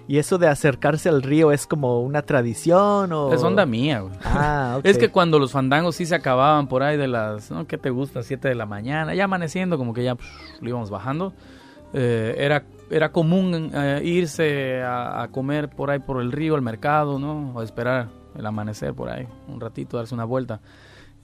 ¿Y 0.09 0.17
eso 0.19 0.39
de 0.39 0.49
acercarse 0.49 1.11
al 1.11 1.23
río 1.23 1.53
es 1.53 1.67
como 1.67 2.01
una 2.01 2.23
tradición 2.23 3.13
o...? 3.13 3.33
Es 3.33 3.43
onda 3.43 3.67
mía, 3.67 4.01
güey. 4.01 4.15
Ah, 4.25 4.77
ok. 4.79 4.87
Es 4.87 4.97
que 4.97 5.11
cuando 5.11 5.39
los 5.39 5.53
fandangos 5.53 5.97
sí 5.97 6.07
se 6.07 6.15
acababan 6.15 6.67
por 6.67 6.83
ahí 6.83 6.97
de 6.97 7.07
las, 7.09 7.51
¿no? 7.51 7.67
¿Qué 7.67 7.77
te 7.77 7.91
gusta? 7.91 8.23
7 8.23 8.49
de 8.49 8.55
la 8.55 8.65
mañana, 8.65 9.15
ya 9.15 9.25
amaneciendo, 9.25 9.77
como 9.77 9.93
que 9.93 10.03
ya 10.05 10.15
pff, 10.15 10.27
lo 10.63 10.69
íbamos 10.71 10.89
bajando. 10.91 11.35
eh, 11.93 12.35
era, 12.39 12.65
era 12.91 13.13
común 13.13 13.71
eh, 13.75 14.01
irse 14.03 14.83
a, 14.83 15.23
a 15.23 15.29
comer 15.29 15.69
por 15.69 15.91
ahí 15.91 15.99
por 15.99 16.23
el 16.23 16.33
río, 16.33 16.55
al 16.55 16.63
mercado, 16.63 17.19
¿no? 17.19 17.53
O 17.55 17.63
esperar 17.63 18.09
el 18.35 18.47
amanecer 18.47 18.95
por 18.95 19.11
ahí, 19.11 19.27
un 19.47 19.61
ratito, 19.61 19.99
darse 19.99 20.15
una 20.15 20.25
vuelta. 20.25 20.61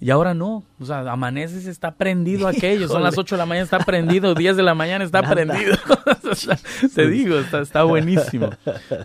Y 0.04 0.10
ahora 0.10 0.34
no, 0.34 0.64
o 0.78 0.84
sea, 0.84 0.98
amaneces, 1.10 1.64
está 1.64 1.94
prendido 1.94 2.46
aquello, 2.46 2.88
son 2.88 3.02
las 3.02 3.14
Híjole. 3.14 3.22
8 3.24 3.34
de 3.36 3.38
la 3.38 3.46
mañana, 3.46 3.64
está 3.64 3.78
prendido, 3.78 4.34
10 4.34 4.54
de 4.58 4.62
la 4.62 4.74
mañana 4.74 5.02
está 5.02 5.22
Nada. 5.22 5.34
prendido. 5.34 5.76
O 6.30 6.34
sea, 6.34 6.58
Te 6.94 7.08
digo, 7.08 7.38
está, 7.38 7.60
está 7.60 7.84
buenísimo. 7.84 8.50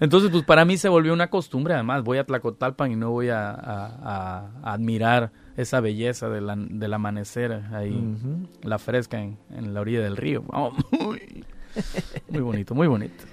Entonces, 0.02 0.30
pues 0.30 0.44
para 0.44 0.66
mí 0.66 0.76
se 0.78 0.90
volvió 0.90 1.14
una 1.14 1.30
costumbre, 1.30 1.74
además, 1.74 2.04
voy 2.04 2.18
a 2.18 2.26
Tlacotalpan 2.26 2.92
y 2.92 2.96
no 2.98 3.12
voy 3.12 3.30
a, 3.30 3.50
a- 3.52 4.50
a 4.64 4.74
admirar 4.74 5.32
esa 5.56 5.80
belleza 5.80 6.28
del, 6.28 6.50
an- 6.50 6.80
del 6.80 6.94
amanecer 6.94 7.62
ahí, 7.74 8.18
la 8.64 8.78
fresca 8.80 9.22
en, 9.22 9.38
en 9.52 9.74
la 9.74 9.80
orilla 9.82 10.02
del 10.02 10.18
río. 10.18 10.44
Oh, 10.52 10.74
muy, 10.92 11.46
muy 12.30 12.42
bonito, 12.42 12.76
muy 12.76 12.88
bonito. 12.88 13.24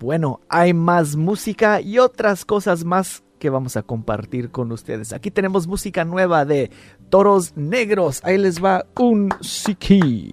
Bueno, 0.00 0.40
hay 0.48 0.72
más 0.74 1.14
música 1.14 1.80
y 1.80 1.98
otras 1.98 2.44
cosas 2.44 2.84
más 2.84 3.22
que 3.42 3.50
vamos 3.50 3.76
a 3.76 3.82
compartir 3.82 4.52
con 4.52 4.70
ustedes. 4.70 5.12
Aquí 5.12 5.32
tenemos 5.32 5.66
música 5.66 6.04
nueva 6.04 6.44
de 6.44 6.70
Toros 7.10 7.56
Negros. 7.56 8.20
Ahí 8.22 8.38
les 8.38 8.62
va 8.62 8.86
un 9.00 9.30
siki. 9.40 10.32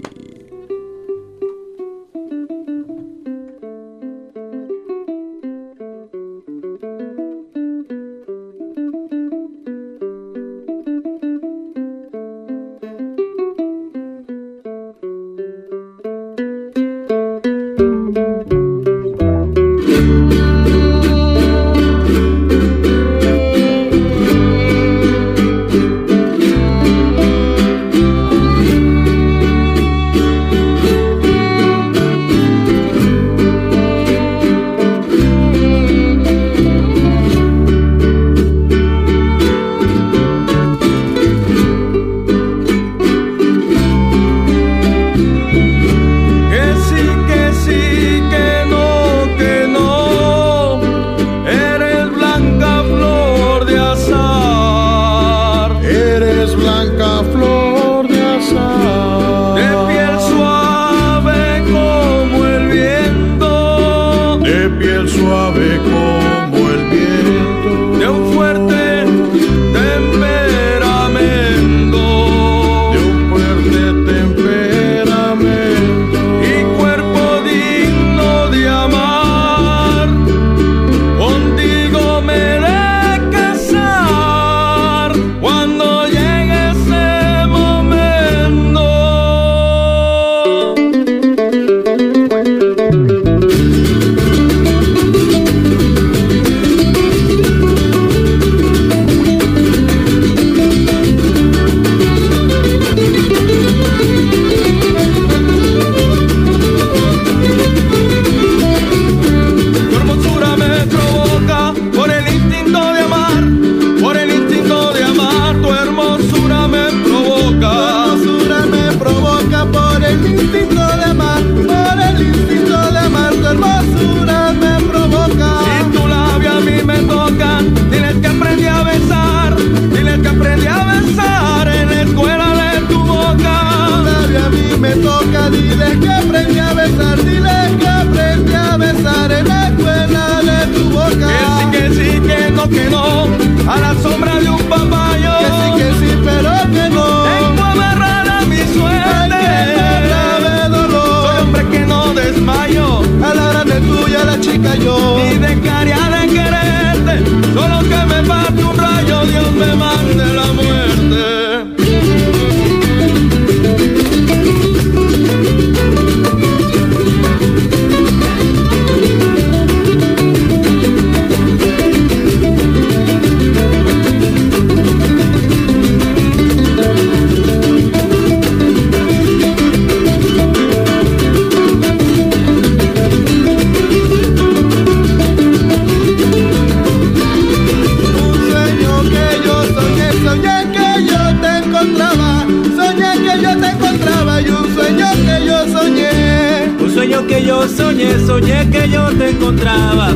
Encontraba. 199.49 200.09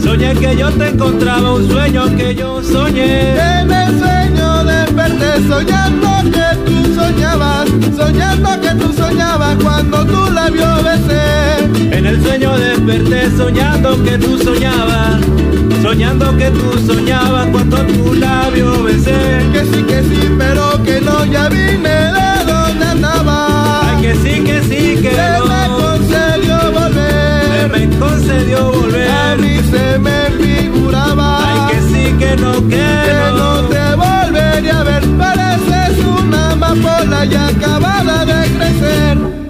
Soñé 0.00 0.34
que 0.34 0.56
yo 0.56 0.70
te 0.70 0.88
encontraba, 0.88 1.54
un 1.54 1.68
sueño 1.68 2.16
que 2.16 2.34
yo 2.34 2.62
soñé. 2.62 3.32
En 3.32 3.72
el 3.72 3.98
sueño 3.98 4.64
desperté, 4.64 5.48
soñando 5.48 6.08
que 6.30 6.56
tú 6.64 6.94
soñabas. 6.94 7.68
Soñando 7.96 8.60
que 8.60 8.70
tú 8.80 8.92
soñabas 8.92 9.56
cuando 9.62 10.04
tu 10.06 10.32
labio 10.32 10.82
besé. 10.84 11.96
En 11.96 12.06
el 12.06 12.22
sueño 12.22 12.56
desperté, 12.56 13.36
soñando 13.36 14.02
que 14.04 14.18
tú 14.18 14.38
soñabas. 14.38 15.20
Soñando 15.82 16.36
que 16.36 16.50
tú 16.50 16.78
soñabas 16.86 17.46
cuando 17.48 17.78
tu 17.78 18.14
labio 18.14 18.82
besé. 18.84 19.44
Que 19.52 19.64
sí, 19.64 19.82
que 19.82 20.02
sí, 20.02 20.28
pero 20.38 20.80
que 20.84 21.00
no, 21.00 21.24
ya 21.24 21.48
vine 21.48 22.12
de 22.16 22.44
donde 22.46 22.84
andaba. 22.84 23.90
Ay, 23.90 24.02
que 24.02 24.14
sí, 24.14 24.44
que 24.44 24.62
sí, 24.62 25.02
que 25.02 25.16
no. 25.16 25.47
Concedió 27.98 28.70
volver. 28.72 29.10
A 29.10 29.36
mí 29.36 29.56
se 29.70 29.98
me 29.98 30.30
figuraba. 30.42 31.38
Ay, 31.68 31.76
que 31.76 31.82
sí, 31.82 32.14
que 32.18 32.36
no, 32.36 32.52
que 32.68 32.76
que 32.76 33.20
no 33.32 33.62
no. 33.62 33.68
te 33.68 33.94
volvería 33.94 34.80
a 34.80 34.84
ver. 34.84 35.04
Pareces 35.16 36.04
una 36.04 36.52
amapola 36.52 37.24
ya 37.24 37.48
acabada 37.48 38.24
de 38.24 38.48
crecer. 38.56 39.47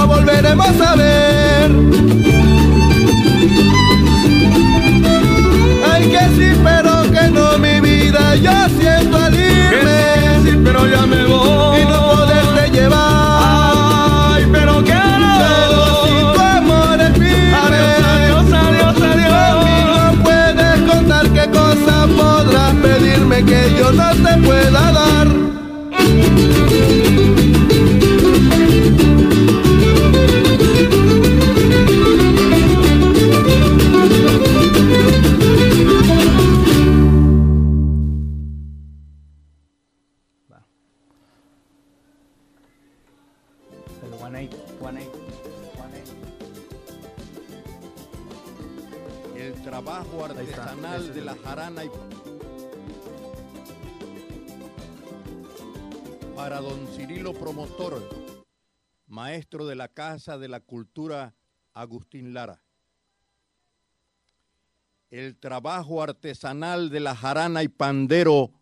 Nos 0.00 0.08
volveremos 0.08 0.80
a 0.80 0.96
ver. 0.96 1.70
Ay, 5.92 6.08
que 6.08 6.18
sí, 6.36 6.54
Casa 59.94 60.38
de 60.38 60.48
la 60.48 60.60
Cultura 60.60 61.34
Agustín 61.74 62.34
Lara. 62.34 62.62
El 65.10 65.36
trabajo 65.36 66.02
artesanal 66.02 66.90
de 66.90 67.00
la 67.00 67.16
jarana 67.16 67.62
y 67.62 67.68
pandero 67.68 68.52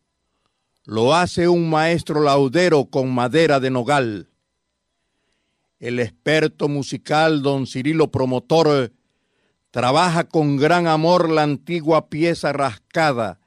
lo 0.85 1.15
hace 1.15 1.49
un 1.49 1.69
maestro 1.69 2.21
laudero 2.21 2.87
con 2.87 3.15
madera 3.15 3.61
de 3.61 3.71
nogal. 3.71 4.31
El 5.79 6.01
experto 6.01 6.69
musical 6.69 7.43
don 7.43 7.67
Cirilo 7.67 8.11
Promotor 8.11 8.93
trabaja 9.71 10.25
con 10.25 10.57
gran 10.57 10.87
amor 10.87 11.31
la 11.31 11.43
antigua 11.43 12.09
pieza 12.09 12.53
rascada 12.53 13.39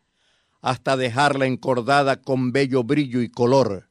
hasta 0.62 0.96
dejarla 0.96 1.48
encordada 1.48 2.22
con 2.22 2.52
bello 2.52 2.84
brillo 2.84 3.22
y 3.22 3.30
color. 3.30 3.91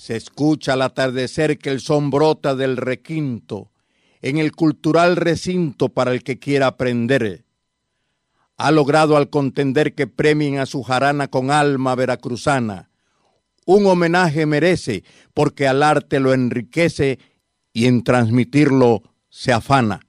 Se 0.00 0.16
escucha 0.16 0.72
al 0.72 0.80
atardecer 0.80 1.58
que 1.58 1.68
el 1.68 1.80
son 1.80 2.08
brota 2.08 2.54
del 2.54 2.78
requinto 2.78 3.70
en 4.22 4.38
el 4.38 4.52
cultural 4.52 5.14
recinto 5.14 5.90
para 5.90 6.12
el 6.12 6.22
que 6.22 6.38
quiera 6.38 6.68
aprender. 6.68 7.44
Ha 8.56 8.70
logrado 8.70 9.18
al 9.18 9.28
contender 9.28 9.94
que 9.94 10.06
premien 10.06 10.58
a 10.58 10.64
su 10.64 10.82
jarana 10.82 11.28
con 11.28 11.50
alma 11.50 11.94
veracruzana 11.96 12.88
un 13.66 13.86
homenaje 13.86 14.46
merece, 14.46 15.04
porque 15.34 15.68
al 15.68 15.82
arte 15.82 16.18
lo 16.18 16.32
enriquece 16.32 17.18
y 17.74 17.86
en 17.86 18.02
transmitirlo 18.02 19.02
se 19.28 19.52
afana. 19.52 20.00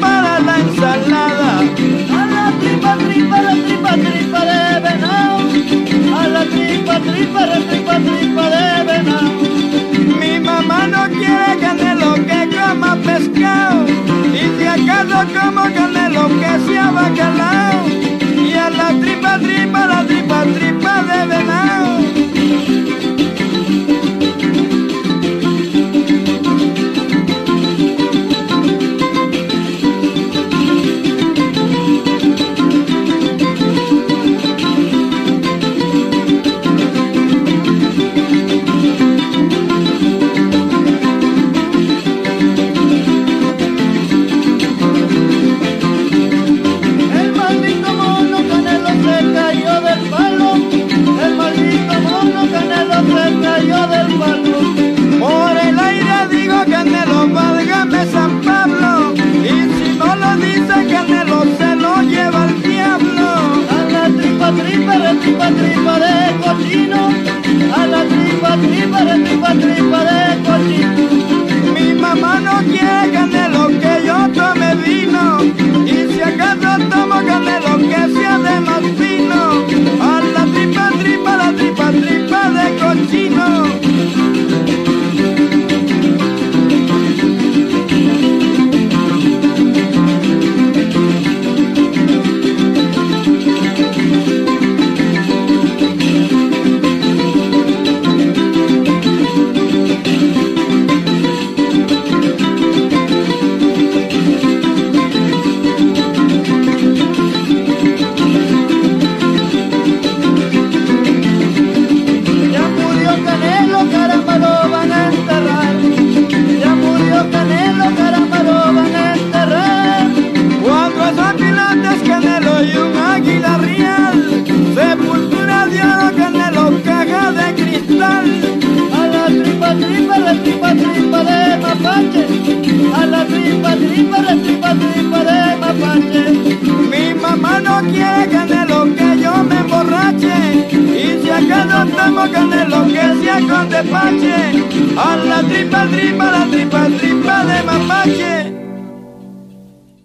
para 0.00 0.40
la 0.40 0.58
ensalada. 0.58 1.60
A 2.18 2.26
la 2.26 2.52
tripa, 2.60 2.96
tripa, 2.96 3.42
la 3.42 3.54
tripa, 3.54 3.92
tripa 3.92 4.40
de 4.44 4.80
venado. 4.80 5.38
A 6.20 6.28
la 6.28 6.44
tripa, 6.44 7.00
tripa, 7.00 7.46
la 7.46 7.58
tripa, 7.68 7.94
tripa 7.98 8.50
de 8.50 8.84
venado. 8.84 9.32
Mi 10.20 10.40
mamá 10.40 10.86
no 10.86 11.08
quiere 11.08 11.58
canelo 11.60 12.14
que 12.14 12.48
coma 12.54 12.96
pescado. 12.96 13.86
Y 14.34 14.58
si 14.58 14.66
acaso 14.66 15.18
como 15.34 15.62
canelo 15.74 16.28
que 16.40 16.52
sea 16.66 16.90
bacalao. 16.90 17.86
Y 18.36 18.52
a 18.54 18.70
la 18.70 18.88
tripa, 19.00 19.38
tripa, 19.38 19.86
la 19.86 20.04
tripa, 20.06 20.42
tripa 20.44 21.02
de 21.02 21.26
venado. 21.26 22.07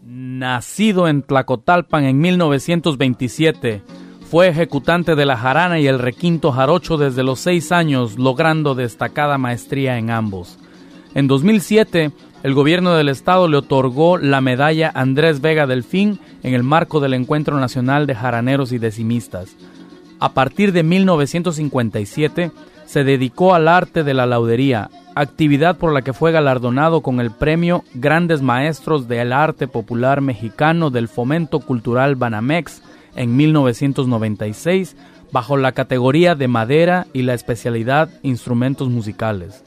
Nacido 0.03 1.07
en 1.07 1.24
Tlacotalpan 1.24 2.03
en 2.03 2.19
1927, 2.19 3.82
fue 4.30 4.49
ejecutante 4.49 5.15
de 5.15 5.26
la 5.26 5.38
jarana 5.38 5.80
y 5.80 5.88
el 5.88 5.97
requinto 5.97 6.51
jarocho 6.51 6.97
desde 6.97 7.24
los 7.24 7.39
seis 7.39 7.71
años, 7.71 8.19
logrando 8.19 8.76
destacada 8.76 9.39
maestría 9.39 9.97
en 9.97 10.11
ambos. 10.11 10.59
En 11.15 11.28
2007, 11.28 12.11
el 12.43 12.53
gobierno 12.53 12.93
del 12.93 13.07
estado 13.07 13.47
le 13.47 13.55
otorgó 13.55 14.17
la 14.17 14.41
medalla 14.41 14.91
Andrés 14.93 15.39
Vega 15.39 15.65
Delfín 15.65 16.19
en 16.43 16.53
el 16.53 16.61
marco 16.61 16.99
del 16.99 17.13
Encuentro 17.13 17.57
Nacional 17.57 18.05
de 18.05 18.15
Jaraneros 18.15 18.73
y 18.73 18.79
Decimistas. 18.79 19.55
A 20.19 20.33
partir 20.33 20.73
de 20.73 20.83
1957, 20.83 22.51
se 22.85 23.03
dedicó 23.05 23.55
al 23.55 23.69
arte 23.69 24.03
de 24.03 24.13
la 24.13 24.25
laudería, 24.25 24.89
actividad 25.15 25.77
por 25.77 25.93
la 25.93 26.01
que 26.01 26.11
fue 26.11 26.33
galardonado 26.33 27.01
con 27.01 27.21
el 27.21 27.31
premio 27.31 27.85
Grandes 27.93 28.41
Maestros 28.41 29.07
del 29.07 29.31
Arte 29.31 29.69
Popular 29.69 30.19
Mexicano 30.19 30.89
del 30.89 31.07
Fomento 31.07 31.61
Cultural 31.61 32.15
Banamex 32.15 32.81
en 33.15 33.37
1996 33.37 34.97
bajo 35.31 35.55
la 35.55 35.71
categoría 35.71 36.35
de 36.35 36.49
madera 36.49 37.07
y 37.13 37.21
la 37.21 37.35
especialidad 37.35 38.09
instrumentos 38.21 38.89
musicales. 38.89 39.63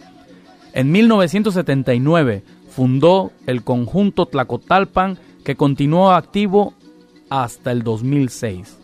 En 0.75 0.93
1979 0.93 2.43
fundó 2.77 3.33
el 3.47 3.65
conjunto 3.65 4.27
Tlacotalpan 4.27 5.17
que 5.45 5.57
continuó 5.57 6.13
activo 6.13 6.75
hasta 7.31 7.73
el 7.73 7.83
2006. 7.83 8.77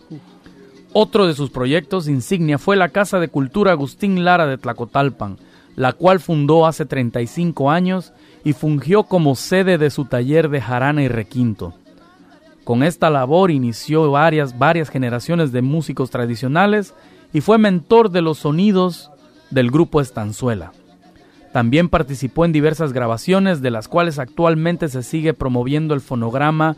Otro 0.95 1.27
de 1.27 1.35
sus 1.35 1.51
proyectos 1.51 2.09
insignia 2.09 2.57
fue 2.57 2.77
la 2.77 2.89
Casa 2.89 3.21
de 3.21 3.29
Cultura 3.29 3.73
Agustín 3.73 4.25
Lara 4.25 4.47
de 4.47 4.57
Tlacotalpan, 4.57 5.37
la 5.77 5.93
cual 5.93 6.21
fundó 6.21 6.65
hace 6.65 6.87
35 6.87 7.71
años 7.71 8.15
y 8.45 8.55
fungió 8.55 9.03
como 9.03 9.35
sede 9.35 9.77
de 9.77 9.91
su 9.91 10.07
taller 10.07 10.49
de 10.49 10.63
jarana 10.63 11.03
y 11.03 11.09
requinto. 11.09 11.75
Con 12.65 12.83
esta 12.83 13.11
labor 13.11 13.51
inició 13.51 14.11
varias, 14.11 14.59
varias 14.59 14.89
generaciones 14.89 15.53
de 15.53 15.61
músicos 15.61 16.11
tradicionales 16.11 16.95
y 17.35 17.43
fue 17.43 17.59
mentor 17.59 18.11
de 18.11 18.23
los 18.23 18.39
sonidos 18.39 19.11
del 19.51 19.71
grupo 19.71 20.01
Estanzuela. 20.01 20.73
También 21.53 21.91
participó 21.91 22.45
en 22.45 22.53
diversas 22.53 22.95
grabaciones 22.95 23.61
de 23.61 23.71
las 23.71 23.87
cuales 23.87 24.19
actualmente 24.19 24.89
se 24.89 25.03
sigue 25.03 25.35
promoviendo 25.35 25.93
el 25.93 26.01
fonograma 26.01 26.77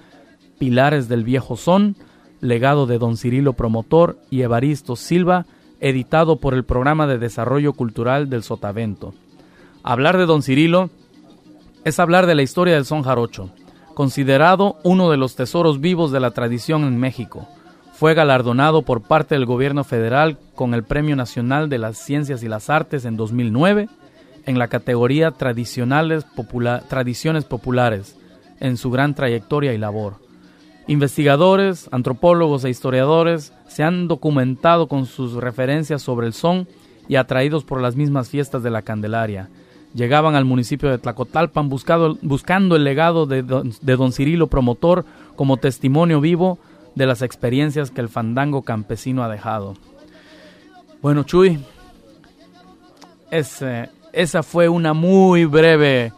Pilares 0.58 1.08
del 1.08 1.22
Viejo 1.22 1.56
Son, 1.56 1.96
legado 2.40 2.86
de 2.86 2.98
don 2.98 3.16
Cirilo 3.16 3.52
Promotor 3.52 4.18
y 4.30 4.42
Evaristo 4.42 4.96
Silva, 4.96 5.46
editado 5.80 6.36
por 6.36 6.54
el 6.54 6.64
Programa 6.64 7.06
de 7.06 7.18
Desarrollo 7.18 7.72
Cultural 7.72 8.28
del 8.28 8.42
Sotavento. 8.42 9.14
Hablar 9.84 10.18
de 10.18 10.26
don 10.26 10.42
Cirilo 10.42 10.90
es 11.84 12.00
hablar 12.00 12.26
de 12.26 12.34
la 12.34 12.42
historia 12.42 12.74
del 12.74 12.84
son 12.84 13.02
jarocho, 13.02 13.50
considerado 13.94 14.78
uno 14.82 15.10
de 15.10 15.18
los 15.18 15.36
tesoros 15.36 15.80
vivos 15.80 16.10
de 16.10 16.20
la 16.20 16.32
tradición 16.32 16.82
en 16.84 16.98
México. 16.98 17.46
Fue 17.92 18.14
galardonado 18.14 18.82
por 18.82 19.02
parte 19.02 19.36
del 19.36 19.46
gobierno 19.46 19.84
federal 19.84 20.38
con 20.56 20.74
el 20.74 20.82
Premio 20.82 21.14
Nacional 21.14 21.68
de 21.68 21.78
las 21.78 21.96
Ciencias 21.98 22.42
y 22.42 22.48
las 22.48 22.70
Artes 22.70 23.04
en 23.04 23.16
2009 23.16 23.88
en 24.47 24.59
la 24.59 24.68
categoría 24.68 25.30
Tradicionales 25.30 26.26
Tradiciones 26.88 27.45
Populares 27.45 28.16
en 28.61 28.76
su 28.76 28.90
gran 28.90 29.14
trayectoria 29.14 29.72
y 29.72 29.78
labor. 29.78 30.16
Investigadores, 30.86 31.88
antropólogos 31.92 32.64
e 32.64 32.70
historiadores 32.70 33.53
se 33.68 33.82
han 33.82 34.07
documentado 34.07 34.86
con 34.86 35.07
sus 35.07 35.34
referencias 35.34 36.03
sobre 36.03 36.26
el 36.26 36.34
son 36.34 36.68
y 37.09 37.16
atraídos 37.16 37.64
por 37.64 37.80
las 37.80 37.97
mismas 37.97 38.28
fiestas 38.28 38.62
de 38.62 38.70
la 38.70 38.82
Candelaria. 38.82 39.49
Llegaban 39.95 40.34
al 40.34 40.45
municipio 40.45 40.90
de 40.90 40.99
Tlacotalpan 40.99 41.68
buscando 41.68 42.76
el 42.76 42.84
legado 42.84 43.26
de 43.26 43.42
don, 43.42 44.12
Cirilo 44.12 44.49
Promotor 44.49 45.05
como 45.36 45.57
testimonio 45.57 46.20
vivo 46.20 46.59
de 46.95 47.07
las 47.07 47.22
experiencias 47.22 47.90
que 47.90 48.01
el 48.01 48.09
fandango 48.09 48.62
campesino 48.62 49.22
ha 49.22 49.28
dejado. 49.28 49.74
Bueno, 51.01 51.22
Chuy, 51.22 51.61
esa 54.14 54.42
fue 54.42 54.68
una 54.68 54.92
muy 54.92 55.44
breve 55.44 56.12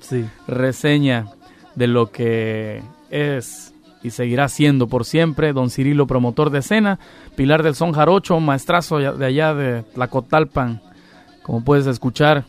reseña 0.46 1.26
de 1.74 1.86
lo 1.86 2.10
que 2.10 2.82
es 3.10 3.72
y 4.02 4.10
seguirá 4.10 4.48
siendo 4.48 4.86
por 4.86 5.04
siempre 5.04 5.52
don 5.52 5.70
Cirilo, 5.70 6.06
promotor 6.06 6.50
de 6.50 6.60
escena, 6.60 6.98
pilar 7.34 7.62
del 7.62 7.74
son 7.74 7.92
jarocho, 7.92 8.38
maestrazo 8.38 8.98
de 8.98 9.26
allá 9.26 9.54
de 9.54 9.82
Tlacotalpan, 9.82 10.80
como 11.42 11.64
puedes 11.64 11.86
escuchar, 11.86 12.44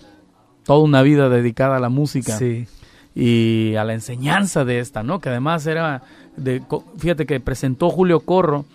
toda 0.66 0.80
una 0.80 1.02
vida 1.02 1.30
dedicada 1.30 1.78
a 1.78 1.80
la 1.80 1.90
música 1.90 2.38
y 3.16 3.76
a 3.76 3.84
la 3.84 3.94
enseñanza 3.94 4.66
de 4.66 4.80
esta, 4.80 5.02
¿no? 5.02 5.20
Que 5.20 5.30
además 5.30 5.66
era, 5.66 6.04
de, 6.36 6.62
fíjate 6.98 7.26
que 7.26 7.40
presentó 7.40 7.90
Julio 7.90 8.20
Corro 8.20 8.66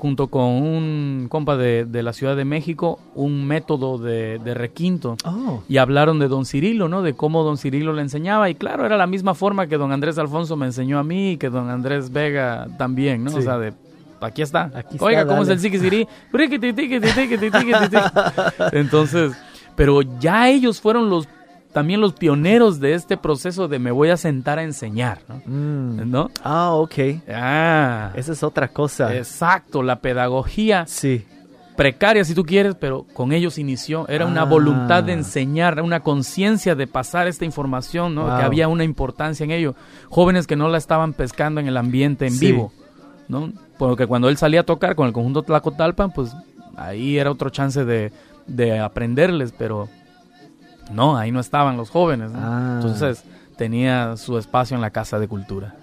junto 0.00 0.28
con 0.28 0.44
un 0.44 1.26
compa 1.28 1.56
de, 1.56 1.86
la 2.02 2.12
Ciudad 2.12 2.34
de 2.34 2.46
México, 2.46 2.98
un 3.14 3.46
método 3.46 3.98
de, 3.98 4.40
requinto. 4.54 5.16
Oh. 5.24 5.62
Y 5.68 5.76
hablaron 5.76 6.18
de 6.18 6.26
don 6.26 6.46
Cirilo, 6.46 6.88
¿no? 6.88 7.02
De 7.02 7.14
cómo 7.14 7.44
don 7.44 7.58
Cirilo 7.58 7.92
le 7.92 8.02
enseñaba. 8.02 8.48
Y 8.48 8.54
claro, 8.54 8.86
era 8.86 8.96
la 8.96 9.06
misma 9.06 9.34
forma 9.34 9.66
que 9.66 9.76
don 9.76 9.92
Andrés 9.92 10.18
Alfonso 10.18 10.56
me 10.56 10.66
enseñó 10.66 10.98
a 10.98 11.04
mí 11.04 11.32
y 11.32 11.36
que 11.36 11.50
don 11.50 11.68
Andrés 11.68 12.10
Vega 12.10 12.66
también, 12.78 13.22
¿no? 13.22 13.34
O 13.34 13.42
sea, 13.42 13.58
de 13.58 13.74
aquí 14.20 14.42
está. 14.42 14.70
Oiga, 14.98 15.26
¿cómo 15.26 15.42
es 15.42 15.48
el 15.50 15.60
siquisirí? 15.60 16.08
Entonces, 18.72 19.32
pero 19.76 20.00
ya 20.18 20.48
ellos 20.48 20.80
fueron 20.80 21.10
los 21.10 21.28
también 21.72 22.00
los 22.00 22.14
pioneros 22.14 22.80
de 22.80 22.94
este 22.94 23.16
proceso 23.16 23.68
de 23.68 23.78
me 23.78 23.90
voy 23.90 24.10
a 24.10 24.16
sentar 24.16 24.58
a 24.58 24.64
enseñar, 24.64 25.20
¿no? 25.28 25.42
Mm. 25.46 26.28
Ah, 26.42 26.72
ok. 26.72 26.94
Ah. 27.28 28.10
Esa 28.14 28.32
es 28.32 28.42
otra 28.42 28.68
cosa. 28.68 29.16
Exacto, 29.16 29.82
la 29.82 30.00
pedagogía. 30.00 30.84
Sí. 30.86 31.24
Precaria, 31.76 32.24
si 32.24 32.34
tú 32.34 32.44
quieres, 32.44 32.74
pero 32.74 33.06
con 33.14 33.32
ellos 33.32 33.56
inició. 33.56 34.06
Era 34.08 34.26
una 34.26 34.44
voluntad 34.44 35.04
de 35.04 35.12
ah. 35.12 35.16
enseñar, 35.16 35.80
una 35.80 36.00
conciencia 36.00 36.74
de 36.74 36.86
pasar 36.86 37.28
esta 37.28 37.44
información, 37.44 38.14
¿no? 38.14 38.26
Que 38.36 38.42
había 38.42 38.68
una 38.68 38.84
importancia 38.84 39.44
en 39.44 39.52
ello. 39.52 39.74
Jóvenes 40.08 40.46
que 40.46 40.56
no 40.56 40.68
la 40.68 40.78
estaban 40.78 41.12
pescando 41.12 41.60
en 41.60 41.68
el 41.68 41.76
ambiente 41.76 42.26
en 42.26 42.38
vivo, 42.38 42.72
¿no? 43.28 43.52
Porque 43.78 44.06
cuando 44.06 44.28
él 44.28 44.36
salía 44.36 44.60
a 44.60 44.64
tocar 44.64 44.94
con 44.94 45.06
el 45.06 45.12
conjunto 45.12 45.42
Tlacotalpan, 45.42 46.10
pues 46.10 46.34
ahí 46.76 47.16
era 47.16 47.30
otro 47.30 47.48
chance 47.48 47.84
de, 47.84 48.12
de 48.46 48.78
aprenderles, 48.78 49.54
pero 49.56 49.88
no, 50.92 51.16
ahí 51.16 51.32
no 51.32 51.40
estaban 51.40 51.76
los 51.76 51.90
jóvenes. 51.90 52.30
Ah. 52.34 52.74
Entonces 52.76 53.24
tenía 53.56 54.16
su 54.16 54.38
espacio 54.38 54.74
en 54.74 54.80
la 54.80 54.90
Casa 54.90 55.18
de 55.18 55.28
Cultura. 55.28 55.74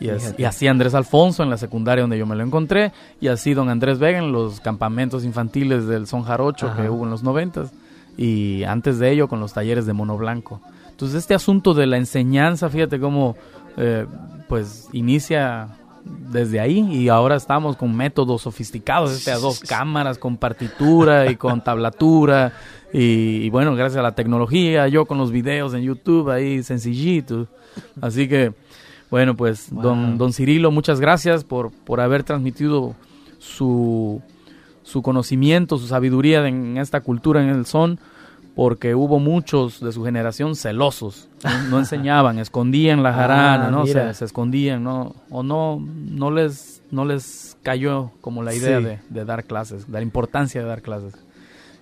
Y, 0.00 0.44
así 0.44 0.66
Andrés 0.66 0.94
Alfonso 0.94 1.42
en 1.42 1.50
la 1.50 1.56
secundaria 1.56 2.02
donde 2.02 2.18
yo 2.18 2.26
me 2.26 2.34
lo 2.34 2.42
encontré, 2.42 2.92
y 3.20 3.28
así 3.28 3.54
don 3.54 3.68
Andrés 3.68 3.98
Vega 3.98 4.18
en 4.18 4.32
los 4.32 4.60
campamentos 4.60 5.24
infantiles 5.24 5.86
del 5.86 6.06
Son 6.06 6.24
Jarocho 6.24 6.74
que 6.74 6.90
hubo 6.90 7.04
en 7.04 7.10
los 7.10 7.22
noventas, 7.22 7.72
y 8.16 8.64
antes 8.64 8.98
de 8.98 9.10
ello 9.12 9.28
con 9.28 9.40
los 9.40 9.52
talleres 9.52 9.86
de 9.86 9.92
Mono 9.92 10.16
Blanco. 10.16 10.60
Entonces 10.90 11.18
este 11.18 11.34
asunto 11.34 11.74
de 11.74 11.86
la 11.86 11.96
enseñanza, 11.96 12.68
fíjate 12.68 13.00
cómo 13.00 13.36
eh, 13.76 14.06
pues 14.48 14.88
inicia 14.92 15.68
desde 16.04 16.60
ahí 16.60 16.80
y 16.90 17.08
ahora 17.08 17.36
estamos 17.36 17.76
con 17.76 17.96
métodos 17.96 18.42
sofisticados, 18.42 19.12
este 19.12 19.30
a 19.30 19.38
dos 19.38 19.60
cámaras 19.60 20.18
con 20.18 20.36
partitura 20.36 21.30
y 21.30 21.36
con 21.36 21.64
tablatura 21.64 22.52
y, 22.96 23.50
bueno, 23.50 23.74
gracias 23.74 23.98
a 23.98 24.02
la 24.02 24.14
tecnología, 24.14 24.86
yo 24.86 25.04
con 25.06 25.18
los 25.18 25.32
videos 25.32 25.74
en 25.74 25.82
YouTube 25.82 26.30
ahí 26.30 26.62
sencillito. 26.62 27.48
Así 28.00 28.28
que, 28.28 28.52
bueno, 29.10 29.34
pues 29.34 29.66
don, 29.74 30.16
don 30.16 30.32
Cirilo, 30.32 30.70
muchas 30.70 31.00
gracias 31.00 31.42
por, 31.42 31.72
por 31.72 32.00
haber 32.00 32.22
transmitido 32.22 32.94
su, 33.40 34.22
su 34.84 35.02
conocimiento, 35.02 35.76
su 35.76 35.88
sabiduría 35.88 36.46
en 36.46 36.78
esta 36.78 37.00
cultura, 37.00 37.42
en 37.42 37.48
el 37.48 37.66
son, 37.66 37.98
porque 38.54 38.94
hubo 38.94 39.18
muchos 39.18 39.80
de 39.80 39.92
su 39.92 40.04
generación 40.04 40.54
celosos, 40.54 41.28
no, 41.70 41.78
enseñaban, 41.78 42.38
escondían 42.38 43.02
la 43.02 43.12
jarana, 43.14 43.66
ah, 43.66 43.70
¿no? 43.70 43.86
Se, 43.86 44.14
se, 44.14 44.24
escondían, 44.24 44.84
¿no? 44.84 45.14
O 45.30 45.42
no, 45.42 45.80
no 45.80 46.30
les, 46.30 46.82
no 46.90 47.04
les 47.04 47.56
cayó 47.62 48.12
como 48.20 48.42
la 48.42 48.54
idea 48.54 48.80
de, 48.80 49.00
de 49.08 49.24
dar 49.24 49.44
clases, 49.44 49.86
de 49.86 49.92
la 49.92 50.02
importancia 50.02 50.60
de 50.60 50.68
dar 50.68 50.82
clases. 50.82 51.14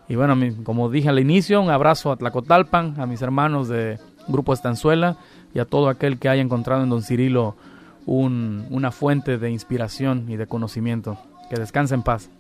Y 0.09 0.17
bueno, 0.17 0.37
como 0.65 0.91
dije 0.91 1.09
al 1.09 1.19
inicio, 1.19 1.61
un 1.61 1.71
abrazo 1.71 2.11
a 2.11 2.17
Tlacotalpan, 2.17 3.01
a 3.01 3.07
mis 3.07 3.23
hermanos 3.23 3.69
de 3.69 3.99
Grupo 4.29 4.53
Estanzuela 4.53 5.17
y 5.55 5.59
a 5.59 5.65
todo 5.65 5.89
aquel 5.89 6.19
que 6.19 6.29
haya 6.29 6.43
encontrado 6.43 6.83
en 6.83 6.91
Don 6.91 7.03
Cirilo 7.03 7.57
una 8.05 8.91
fuente 8.91 9.39
de 9.39 9.51
inspiración 9.51 10.27
y 10.29 10.37
de 10.37 10.47
conocimiento. 10.47 11.19
Que 11.49 11.57
descanse 11.57 11.95
en 11.95 12.03
paz. 12.03 12.31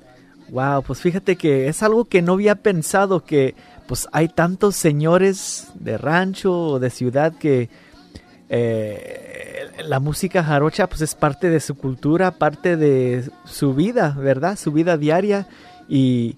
Wow, 0.51 0.83
pues 0.83 1.01
fíjate 1.01 1.37
que 1.37 1.69
es 1.69 1.83
algo 1.83 2.05
que 2.07 2.21
no 2.21 2.33
había 2.33 2.57
pensado 2.57 3.25
que 3.25 3.55
pues 3.87 4.09
hay 4.13 4.29
tantos 4.29 4.77
señores 4.77 5.69
de 5.75 5.99
rancho 5.99 6.53
o 6.53 6.79
de 6.79 6.91
ciudad 6.91 7.35
que 7.35 7.69
eh, 8.49 9.67
la 9.87 10.01
música 10.01 10.45
jarocha 10.45 10.89
pues 10.89 11.01
es 11.01 11.15
parte 11.15 11.51
de 11.51 11.61
su 11.61 11.75
cultura, 11.75 12.33
parte 12.33 12.77
de 12.77 13.31
su 13.45 13.75
vida, 13.75 14.17
¿verdad? 14.19 14.59
Su 14.59 14.73
vida 14.73 14.97
diaria 14.97 15.49
y 15.89 16.37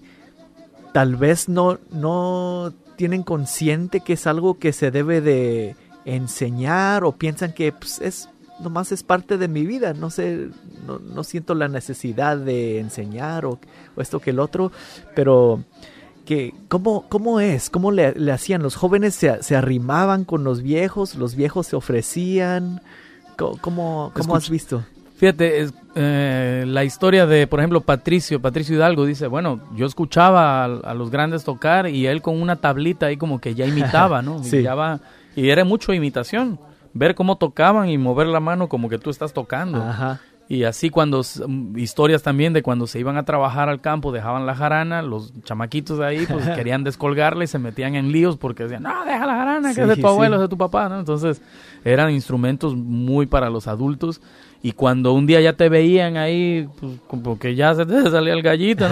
tal 0.93 1.15
vez 1.15 1.49
no, 1.49 1.79
no 1.91 2.73
tienen 2.95 3.23
consciente 3.23 3.99
que 3.99 4.13
es 4.13 4.27
algo 4.27 4.59
que 4.59 4.73
se 4.73 4.91
debe 4.91 5.21
de 5.21 5.75
enseñar 6.05 7.03
o 7.03 7.11
piensan 7.13 7.53
que 7.53 7.71
pues, 7.71 7.99
es 7.99 8.29
nomás 8.59 8.91
es 8.91 9.03
parte 9.03 9.37
de 9.37 9.47
mi 9.47 9.65
vida, 9.65 9.93
no 9.93 10.09
sé, 10.09 10.49
no, 10.85 11.23
siento 11.23 11.55
la 11.55 11.67
necesidad 11.67 12.37
de 12.37 12.79
enseñar 12.79 13.45
o, 13.45 13.59
esto 13.97 14.19
que 14.19 14.29
el 14.29 14.39
otro, 14.39 14.71
pero 15.13 15.63
que 16.25 16.53
¿cómo, 16.67 17.05
cómo 17.07 17.39
es? 17.39 17.69
¿Cómo 17.69 17.91
le, 17.91 18.13
hacían? 18.31 18.61
¿Los 18.61 18.75
jóvenes 18.75 19.15
se, 19.15 19.41
se, 19.43 19.55
arrimaban 19.55 20.25
con 20.25 20.43
los 20.43 20.61
viejos? 20.61 21.15
¿Los 21.15 21.35
viejos 21.35 21.67
se 21.67 21.75
ofrecían? 21.75 22.81
¿Cómo, 23.37 24.11
cómo 24.13 24.35
has 24.35 24.49
visto? 24.49 24.83
Fíjate, 25.17 25.67
eh, 25.95 26.63
la 26.67 26.83
historia 26.83 27.25
de, 27.25 27.47
por 27.47 27.59
ejemplo, 27.59 27.81
Patricio, 27.81 28.41
Patricio 28.41 28.75
Hidalgo 28.75 29.05
dice, 29.05 29.27
bueno, 29.27 29.61
yo 29.75 29.85
escuchaba 29.85 30.65
a, 30.65 30.93
los 30.93 31.09
grandes 31.09 31.45
tocar 31.45 31.87
y 31.87 32.05
él 32.07 32.21
con 32.21 32.41
una 32.41 32.57
tablita 32.57 33.05
ahí 33.05 33.15
como 33.15 33.39
que 33.39 33.55
ya 33.55 33.65
imitaba, 33.65 34.21
¿no? 34.21 34.43
sí. 34.43 34.65
y 35.37 35.49
era 35.49 35.63
mucho 35.63 35.93
imitación, 35.93 36.59
ver 36.93 37.15
cómo 37.15 37.37
tocaban 37.37 37.89
y 37.89 37.97
mover 37.97 38.27
la 38.27 38.41
mano 38.41 38.67
como 38.67 38.89
que 38.89 38.97
tú 38.97 39.09
estás 39.09 39.31
tocando. 39.31 39.81
Ajá. 39.81 40.19
Y 40.47 40.63
así 40.63 40.89
cuando, 40.89 41.21
mm, 41.21 41.77
historias 41.77 42.21
también 42.21 42.53
de 42.53 42.61
cuando 42.61 42.85
se 42.85 42.99
iban 42.99 43.17
a 43.17 43.23
trabajar 43.23 43.67
al 43.67 43.81
campo, 43.81 44.11
dejaban 44.11 44.45
la 44.45 44.55
jarana, 44.55 45.01
los 45.01 45.33
chamaquitos 45.43 45.97
de 45.97 46.05
ahí 46.05 46.25
pues 46.27 46.47
querían 46.55 46.83
descolgarla 46.83 47.43
y 47.43 47.47
se 47.47 47.57
metían 47.57 47.95
en 47.95 48.11
líos 48.11 48.37
porque 48.37 48.63
decían, 48.63 48.83
no, 48.83 49.05
deja 49.05 49.25
la 49.25 49.33
jarana, 49.33 49.73
que 49.73 49.81
es 49.81 49.87
de 49.87 49.95
tu 49.97 50.07
abuelo, 50.07 50.35
es 50.35 50.41
de 50.41 50.47
tu 50.47 50.57
papá, 50.57 50.87
¿no? 50.87 50.99
Entonces 50.99 51.41
eran 51.83 52.11
instrumentos 52.11 52.75
muy 52.75 53.25
para 53.25 53.49
los 53.49 53.67
adultos 53.67 54.21
y 54.61 54.73
cuando 54.73 55.13
un 55.13 55.25
día 55.25 55.41
ya 55.41 55.53
te 55.53 55.69
veían 55.69 56.17
ahí, 56.17 56.67
pues 56.79 56.93
como 57.07 57.39
que 57.39 57.55
ya 57.55 57.73
se 57.73 57.85
te 57.85 58.03
salía 58.11 58.33
el 58.33 58.41
gallito, 58.43 58.87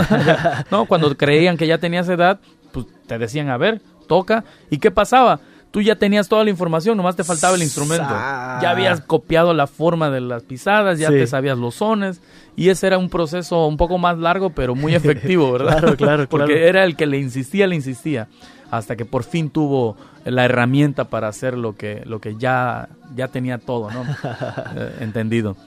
¿no? 0.72 0.86
Cuando 0.86 1.16
creían 1.16 1.58
que 1.58 1.68
ya 1.68 1.78
tenías 1.78 2.10
edad, 2.10 2.40
pues 2.72 2.88
te 3.06 3.18
decían, 3.18 3.50
a 3.50 3.58
ver, 3.58 3.82
toca. 4.08 4.44
¿Y 4.70 4.78
qué 4.78 4.92
pasaba? 4.92 5.40
Tú 5.74 5.82
ya 5.82 5.96
tenías 5.96 6.30
toda 6.30 6.44
la 6.44 6.52
información, 6.52 6.96
nomás 6.96 7.16
te 7.16 7.24
faltaba 7.24 7.56
el 7.56 7.64
instrumento. 7.64 8.08
Ya 8.08 8.70
habías 8.70 9.02
copiado 9.02 9.56
la 9.56 9.66
forma 9.66 10.12
de 10.12 10.22
las 10.22 10.44
pisadas, 10.44 11.00
ya 11.00 11.10
te 11.10 11.26
sabías 11.26 11.58
los 11.58 11.74
sones. 11.74 12.22
Y 12.56 12.70
ese 12.70 12.86
era 12.86 13.00
un 13.00 13.10
proceso 13.10 13.66
un 13.66 13.76
poco 13.76 13.98
más 13.98 14.20
largo, 14.20 14.52
pero 14.52 14.76
muy 14.76 14.94
efectivo, 14.96 15.52
¿verdad? 15.52 15.80
claro, 15.80 15.98
claro, 15.98 16.30
Porque 16.30 16.68
era 16.68 16.84
el 16.84 16.96
que 16.96 17.08
le 17.08 17.18
insistía, 17.18 17.66
le 17.66 17.74
insistía. 17.74 18.28
Hasta 18.70 18.96
que 18.96 19.04
por 19.04 19.24
fin 19.24 19.50
tuvo 19.50 19.98
la 20.26 20.46
herramienta 20.46 21.06
para 21.06 21.28
hacer 21.28 21.58
lo 21.58 21.76
que, 21.76 22.04
lo 22.06 22.22
que 22.22 22.36
ya, 22.38 22.90
ya 23.16 23.30
tenía 23.30 23.58
todo, 23.58 23.90
¿no? 23.90 24.04
Eh, 24.76 24.98
entendido. 25.00 25.58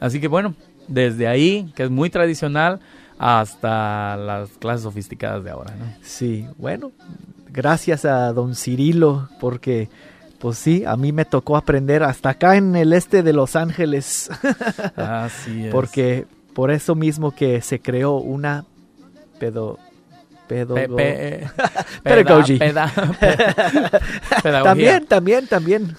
Así 0.00 0.20
que 0.20 0.26
bueno, 0.26 0.56
desde 0.88 1.28
ahí, 1.28 1.72
que 1.76 1.84
es 1.84 1.90
muy 1.90 2.10
tradicional, 2.10 2.80
hasta 3.16 4.16
las 4.16 4.50
clases 4.58 4.82
sofisticadas 4.82 5.44
de 5.44 5.50
ahora, 5.50 5.76
¿no? 5.76 5.84
Sí, 6.02 6.48
bueno, 6.58 6.90
gracias 7.52 8.04
a 8.04 8.32
don 8.32 8.54
Cirilo, 8.54 9.28
porque 9.40 9.88
Pues 10.38 10.58
sí, 10.58 10.84
a 10.84 10.96
mí 10.96 11.12
me 11.12 11.24
tocó 11.24 11.56
aprender 11.56 12.02
hasta 12.02 12.30
acá 12.30 12.56
en 12.56 12.74
el 12.74 12.92
este 12.92 13.22
de 13.22 13.32
Los 13.32 13.54
Ángeles. 13.54 14.28
Así 14.96 15.66
es. 15.66 15.72
Porque 15.72 16.26
por 16.52 16.70
eso 16.72 16.94
mismo 16.96 17.30
que 17.30 17.60
se 17.60 17.80
creó 17.80 18.16
una 18.16 18.64
pedo... 19.38 19.78
pedo 20.48 20.74
Pe- 20.74 20.88
pe- 20.88 21.46
peda- 22.02 22.90
peda- 24.42 24.62
también, 24.64 25.06
también, 25.06 25.46
también. 25.46 25.96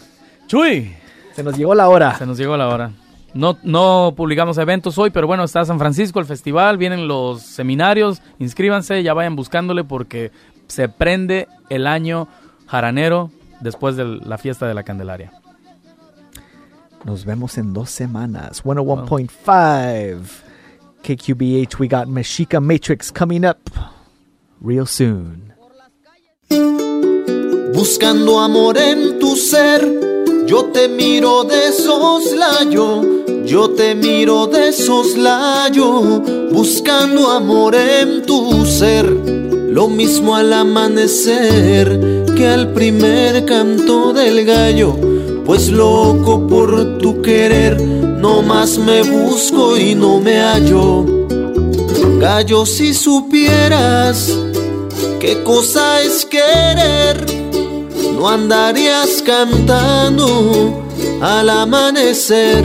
Chuy, 0.48 0.94
Se 1.36 1.44
nos 1.44 1.58
llegó 1.58 1.74
la 1.74 1.88
hora. 1.90 2.16
se 2.18 2.26
nos 2.26 2.38
llegó 2.38 2.58
la 2.58 2.68
hora. 2.68 2.92
No, 3.34 3.58
no 3.64 4.14
publicamos 4.16 4.58
eventos 4.60 4.98
hoy, 5.00 5.10
pero 5.10 5.26
bueno, 5.26 5.44
está 5.44 5.66
San 5.66 5.80
Francisco, 5.80 6.20
el 6.20 6.26
festival, 6.28 6.78
vienen 6.78 7.08
los 7.08 7.42
seminarios, 7.42 8.22
inscríbanse, 8.38 9.02
ya 9.02 9.14
vayan 9.16 9.36
buscándole 9.36 9.84
porque 9.84 10.32
se 10.68 10.90
prende 10.90 11.48
el 11.70 11.88
año 11.88 12.28
jaranero 12.68 13.32
después 13.62 13.96
de 13.96 14.06
la 14.06 14.38
fiesta 14.38 14.68
de 14.68 14.74
la 14.74 14.84
Candelaria. 14.84 15.32
Nos 17.06 17.26
vemos 17.26 17.58
en 17.58 17.74
dos 17.74 17.90
semanas. 17.90 18.64
101.5 18.64 20.20
KQBH. 21.04 21.80
We 21.80 21.88
got 21.88 22.08
Mexica 22.08 22.62
Matrix 22.62 23.12
coming 23.12 23.46
up 23.46 23.60
real 24.62 24.88
soon. 24.88 25.54
Buscando 27.74 28.40
amor 28.40 28.78
en 28.78 29.20
tu 29.20 29.36
ser, 29.36 29.82
yo 30.46 30.66
te 30.66 30.88
miro 30.88 31.44
de 31.44 31.74
soslayo, 31.74 33.44
yo 33.46 33.72
te 33.72 33.96
miro 33.96 34.48
de 34.48 34.72
soslayo, 34.72 36.22
buscando 36.52 37.30
amor 37.32 37.76
en 37.76 38.26
tu 38.26 38.66
ser. 38.66 39.43
Lo 39.74 39.88
mismo 39.88 40.36
al 40.36 40.54
amanecer 40.54 42.28
que 42.38 42.48
al 42.48 42.74
primer 42.74 43.44
canto 43.44 44.14
del 44.14 44.46
gallo, 44.46 44.96
pues 45.48 45.70
loco 45.70 46.46
por 46.46 47.00
tu 47.00 47.24
querer, 47.24 47.82
no 47.82 48.44
más 48.44 48.78
me 48.78 49.02
busco 49.02 49.76
y 49.76 49.96
no 49.96 50.20
me 50.20 50.38
hallo. 50.38 51.28
Gallo, 52.20 52.68
si 52.68 52.94
supieras 52.94 54.38
qué 55.20 55.42
cosa 55.42 56.04
es 56.04 56.24
querer, 56.24 57.26
no 58.16 58.30
andarías 58.30 59.24
cantando 59.26 60.84
al 61.20 61.50
amanecer. 61.50 62.64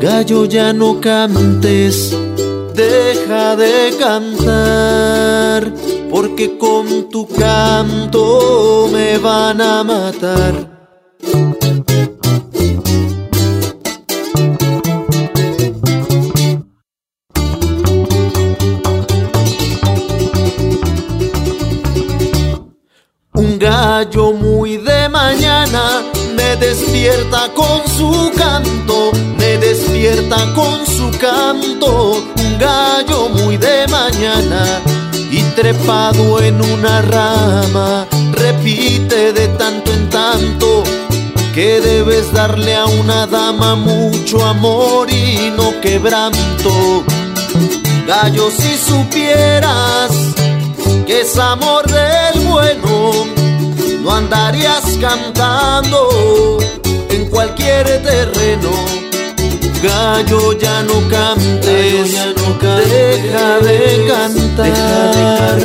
Gallo, 0.00 0.44
ya 0.44 0.72
no 0.72 1.00
cantes, 1.00 2.16
deja 2.78 3.56
de 3.56 3.92
cantar, 3.98 5.74
porque 6.10 6.56
con 6.56 7.08
tu 7.10 7.26
canto 7.26 8.88
me 8.92 9.18
van 9.18 9.60
a 9.60 9.82
matar. 9.82 10.54
Un 23.34 23.58
gallo 23.58 24.32
muy 24.34 24.76
de 24.76 25.08
mañana 25.08 26.04
me 26.36 26.54
despierta 26.56 27.52
con 27.54 27.80
su 27.96 28.30
canto, 28.36 29.10
me 29.36 29.58
despierta 29.58 30.36
con 30.54 30.86
su 30.86 31.10
canto. 31.18 32.37
Gallo 32.58 33.28
muy 33.28 33.56
de 33.56 33.86
mañana 33.86 34.80
y 35.30 35.42
trepado 35.54 36.40
en 36.40 36.60
una 36.60 37.02
rama, 37.02 38.06
repite 38.32 39.32
de 39.32 39.46
tanto 39.48 39.92
en 39.92 40.10
tanto 40.10 40.82
que 41.54 41.80
debes 41.80 42.32
darle 42.32 42.74
a 42.74 42.86
una 42.86 43.26
dama 43.26 43.76
mucho 43.76 44.44
amor 44.44 45.08
y 45.10 45.52
no 45.56 45.80
quebranto. 45.80 47.04
Gallo, 48.06 48.50
si 48.50 48.76
supieras 48.76 50.10
que 51.06 51.20
es 51.20 51.38
amor 51.38 51.86
del 51.86 52.44
bueno, 52.44 53.26
no 54.02 54.12
andarías 54.12 54.84
cantando 55.00 56.58
en 57.10 57.28
cualquier 57.30 58.02
terreno. 58.02 59.07
Gallo, 59.82 60.52
ya 60.58 60.82
no 60.82 61.08
cantes, 61.08 62.12
deja, 62.58 63.60
de 63.60 64.06
cantar, 64.08 65.58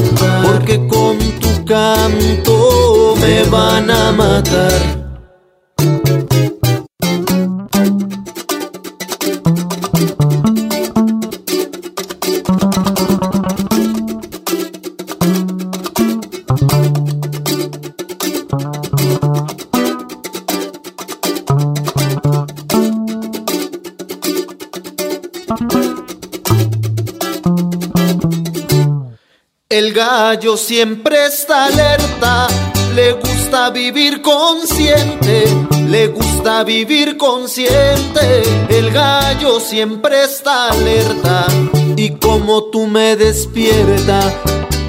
porque 0.43 0.87
con 0.87 1.17
tu 1.39 1.65
canto 1.65 3.15
me 3.19 3.43
van 3.45 3.89
a 3.89 4.11
matar. 4.11 5.02
El 30.33 30.39
gallo 30.39 30.57
siempre 30.57 31.27
está 31.27 31.65
alerta, 31.65 32.47
le 32.95 33.11
gusta 33.11 33.69
vivir 33.69 34.19
consciente, 34.23 35.43
le 35.87 36.07
gusta 36.07 36.63
vivir 36.63 37.17
consciente. 37.17 38.41
El 38.67 38.89
gallo 38.89 39.59
siempre 39.59 40.23
está 40.23 40.69
alerta 40.71 41.45
y 41.95 42.15
como 42.15 42.63
tú 42.63 42.87
me 42.87 43.15
despierta, 43.15 44.21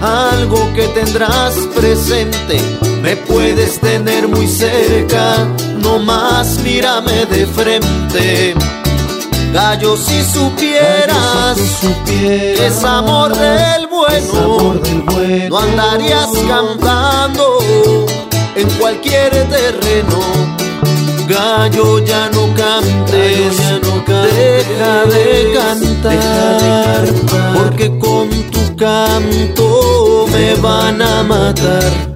algo 0.00 0.72
que 0.74 0.88
tendrás 0.98 1.54
presente. 1.76 2.58
Me 3.02 3.14
puedes 3.14 3.78
tener 3.80 4.26
muy 4.26 4.48
cerca, 4.48 5.46
no 5.76 5.98
más 5.98 6.58
mírame 6.60 7.26
de 7.26 7.46
frente. 7.46 8.54
Gallo, 9.54 9.96
si 9.96 10.20
supieras 10.24 11.56
que 12.04 12.54
es 12.66 12.82
amor 12.82 13.32
del 13.36 13.86
bueno, 13.86 14.74
no 15.48 15.58
andarías 15.58 16.28
cantando 16.48 17.60
en 18.56 18.68
cualquier 18.70 19.30
terreno. 19.30 20.18
Gallo, 21.28 22.00
ya 22.00 22.28
no 22.30 22.52
cantes, 22.54 23.56
deja 24.16 25.04
de 25.04 25.52
cantar, 25.54 27.04
porque 27.56 27.96
con 27.96 28.28
tu 28.50 28.74
canto 28.74 30.26
me 30.32 30.54
van 30.56 31.00
a 31.00 31.22
matar. 31.22 32.13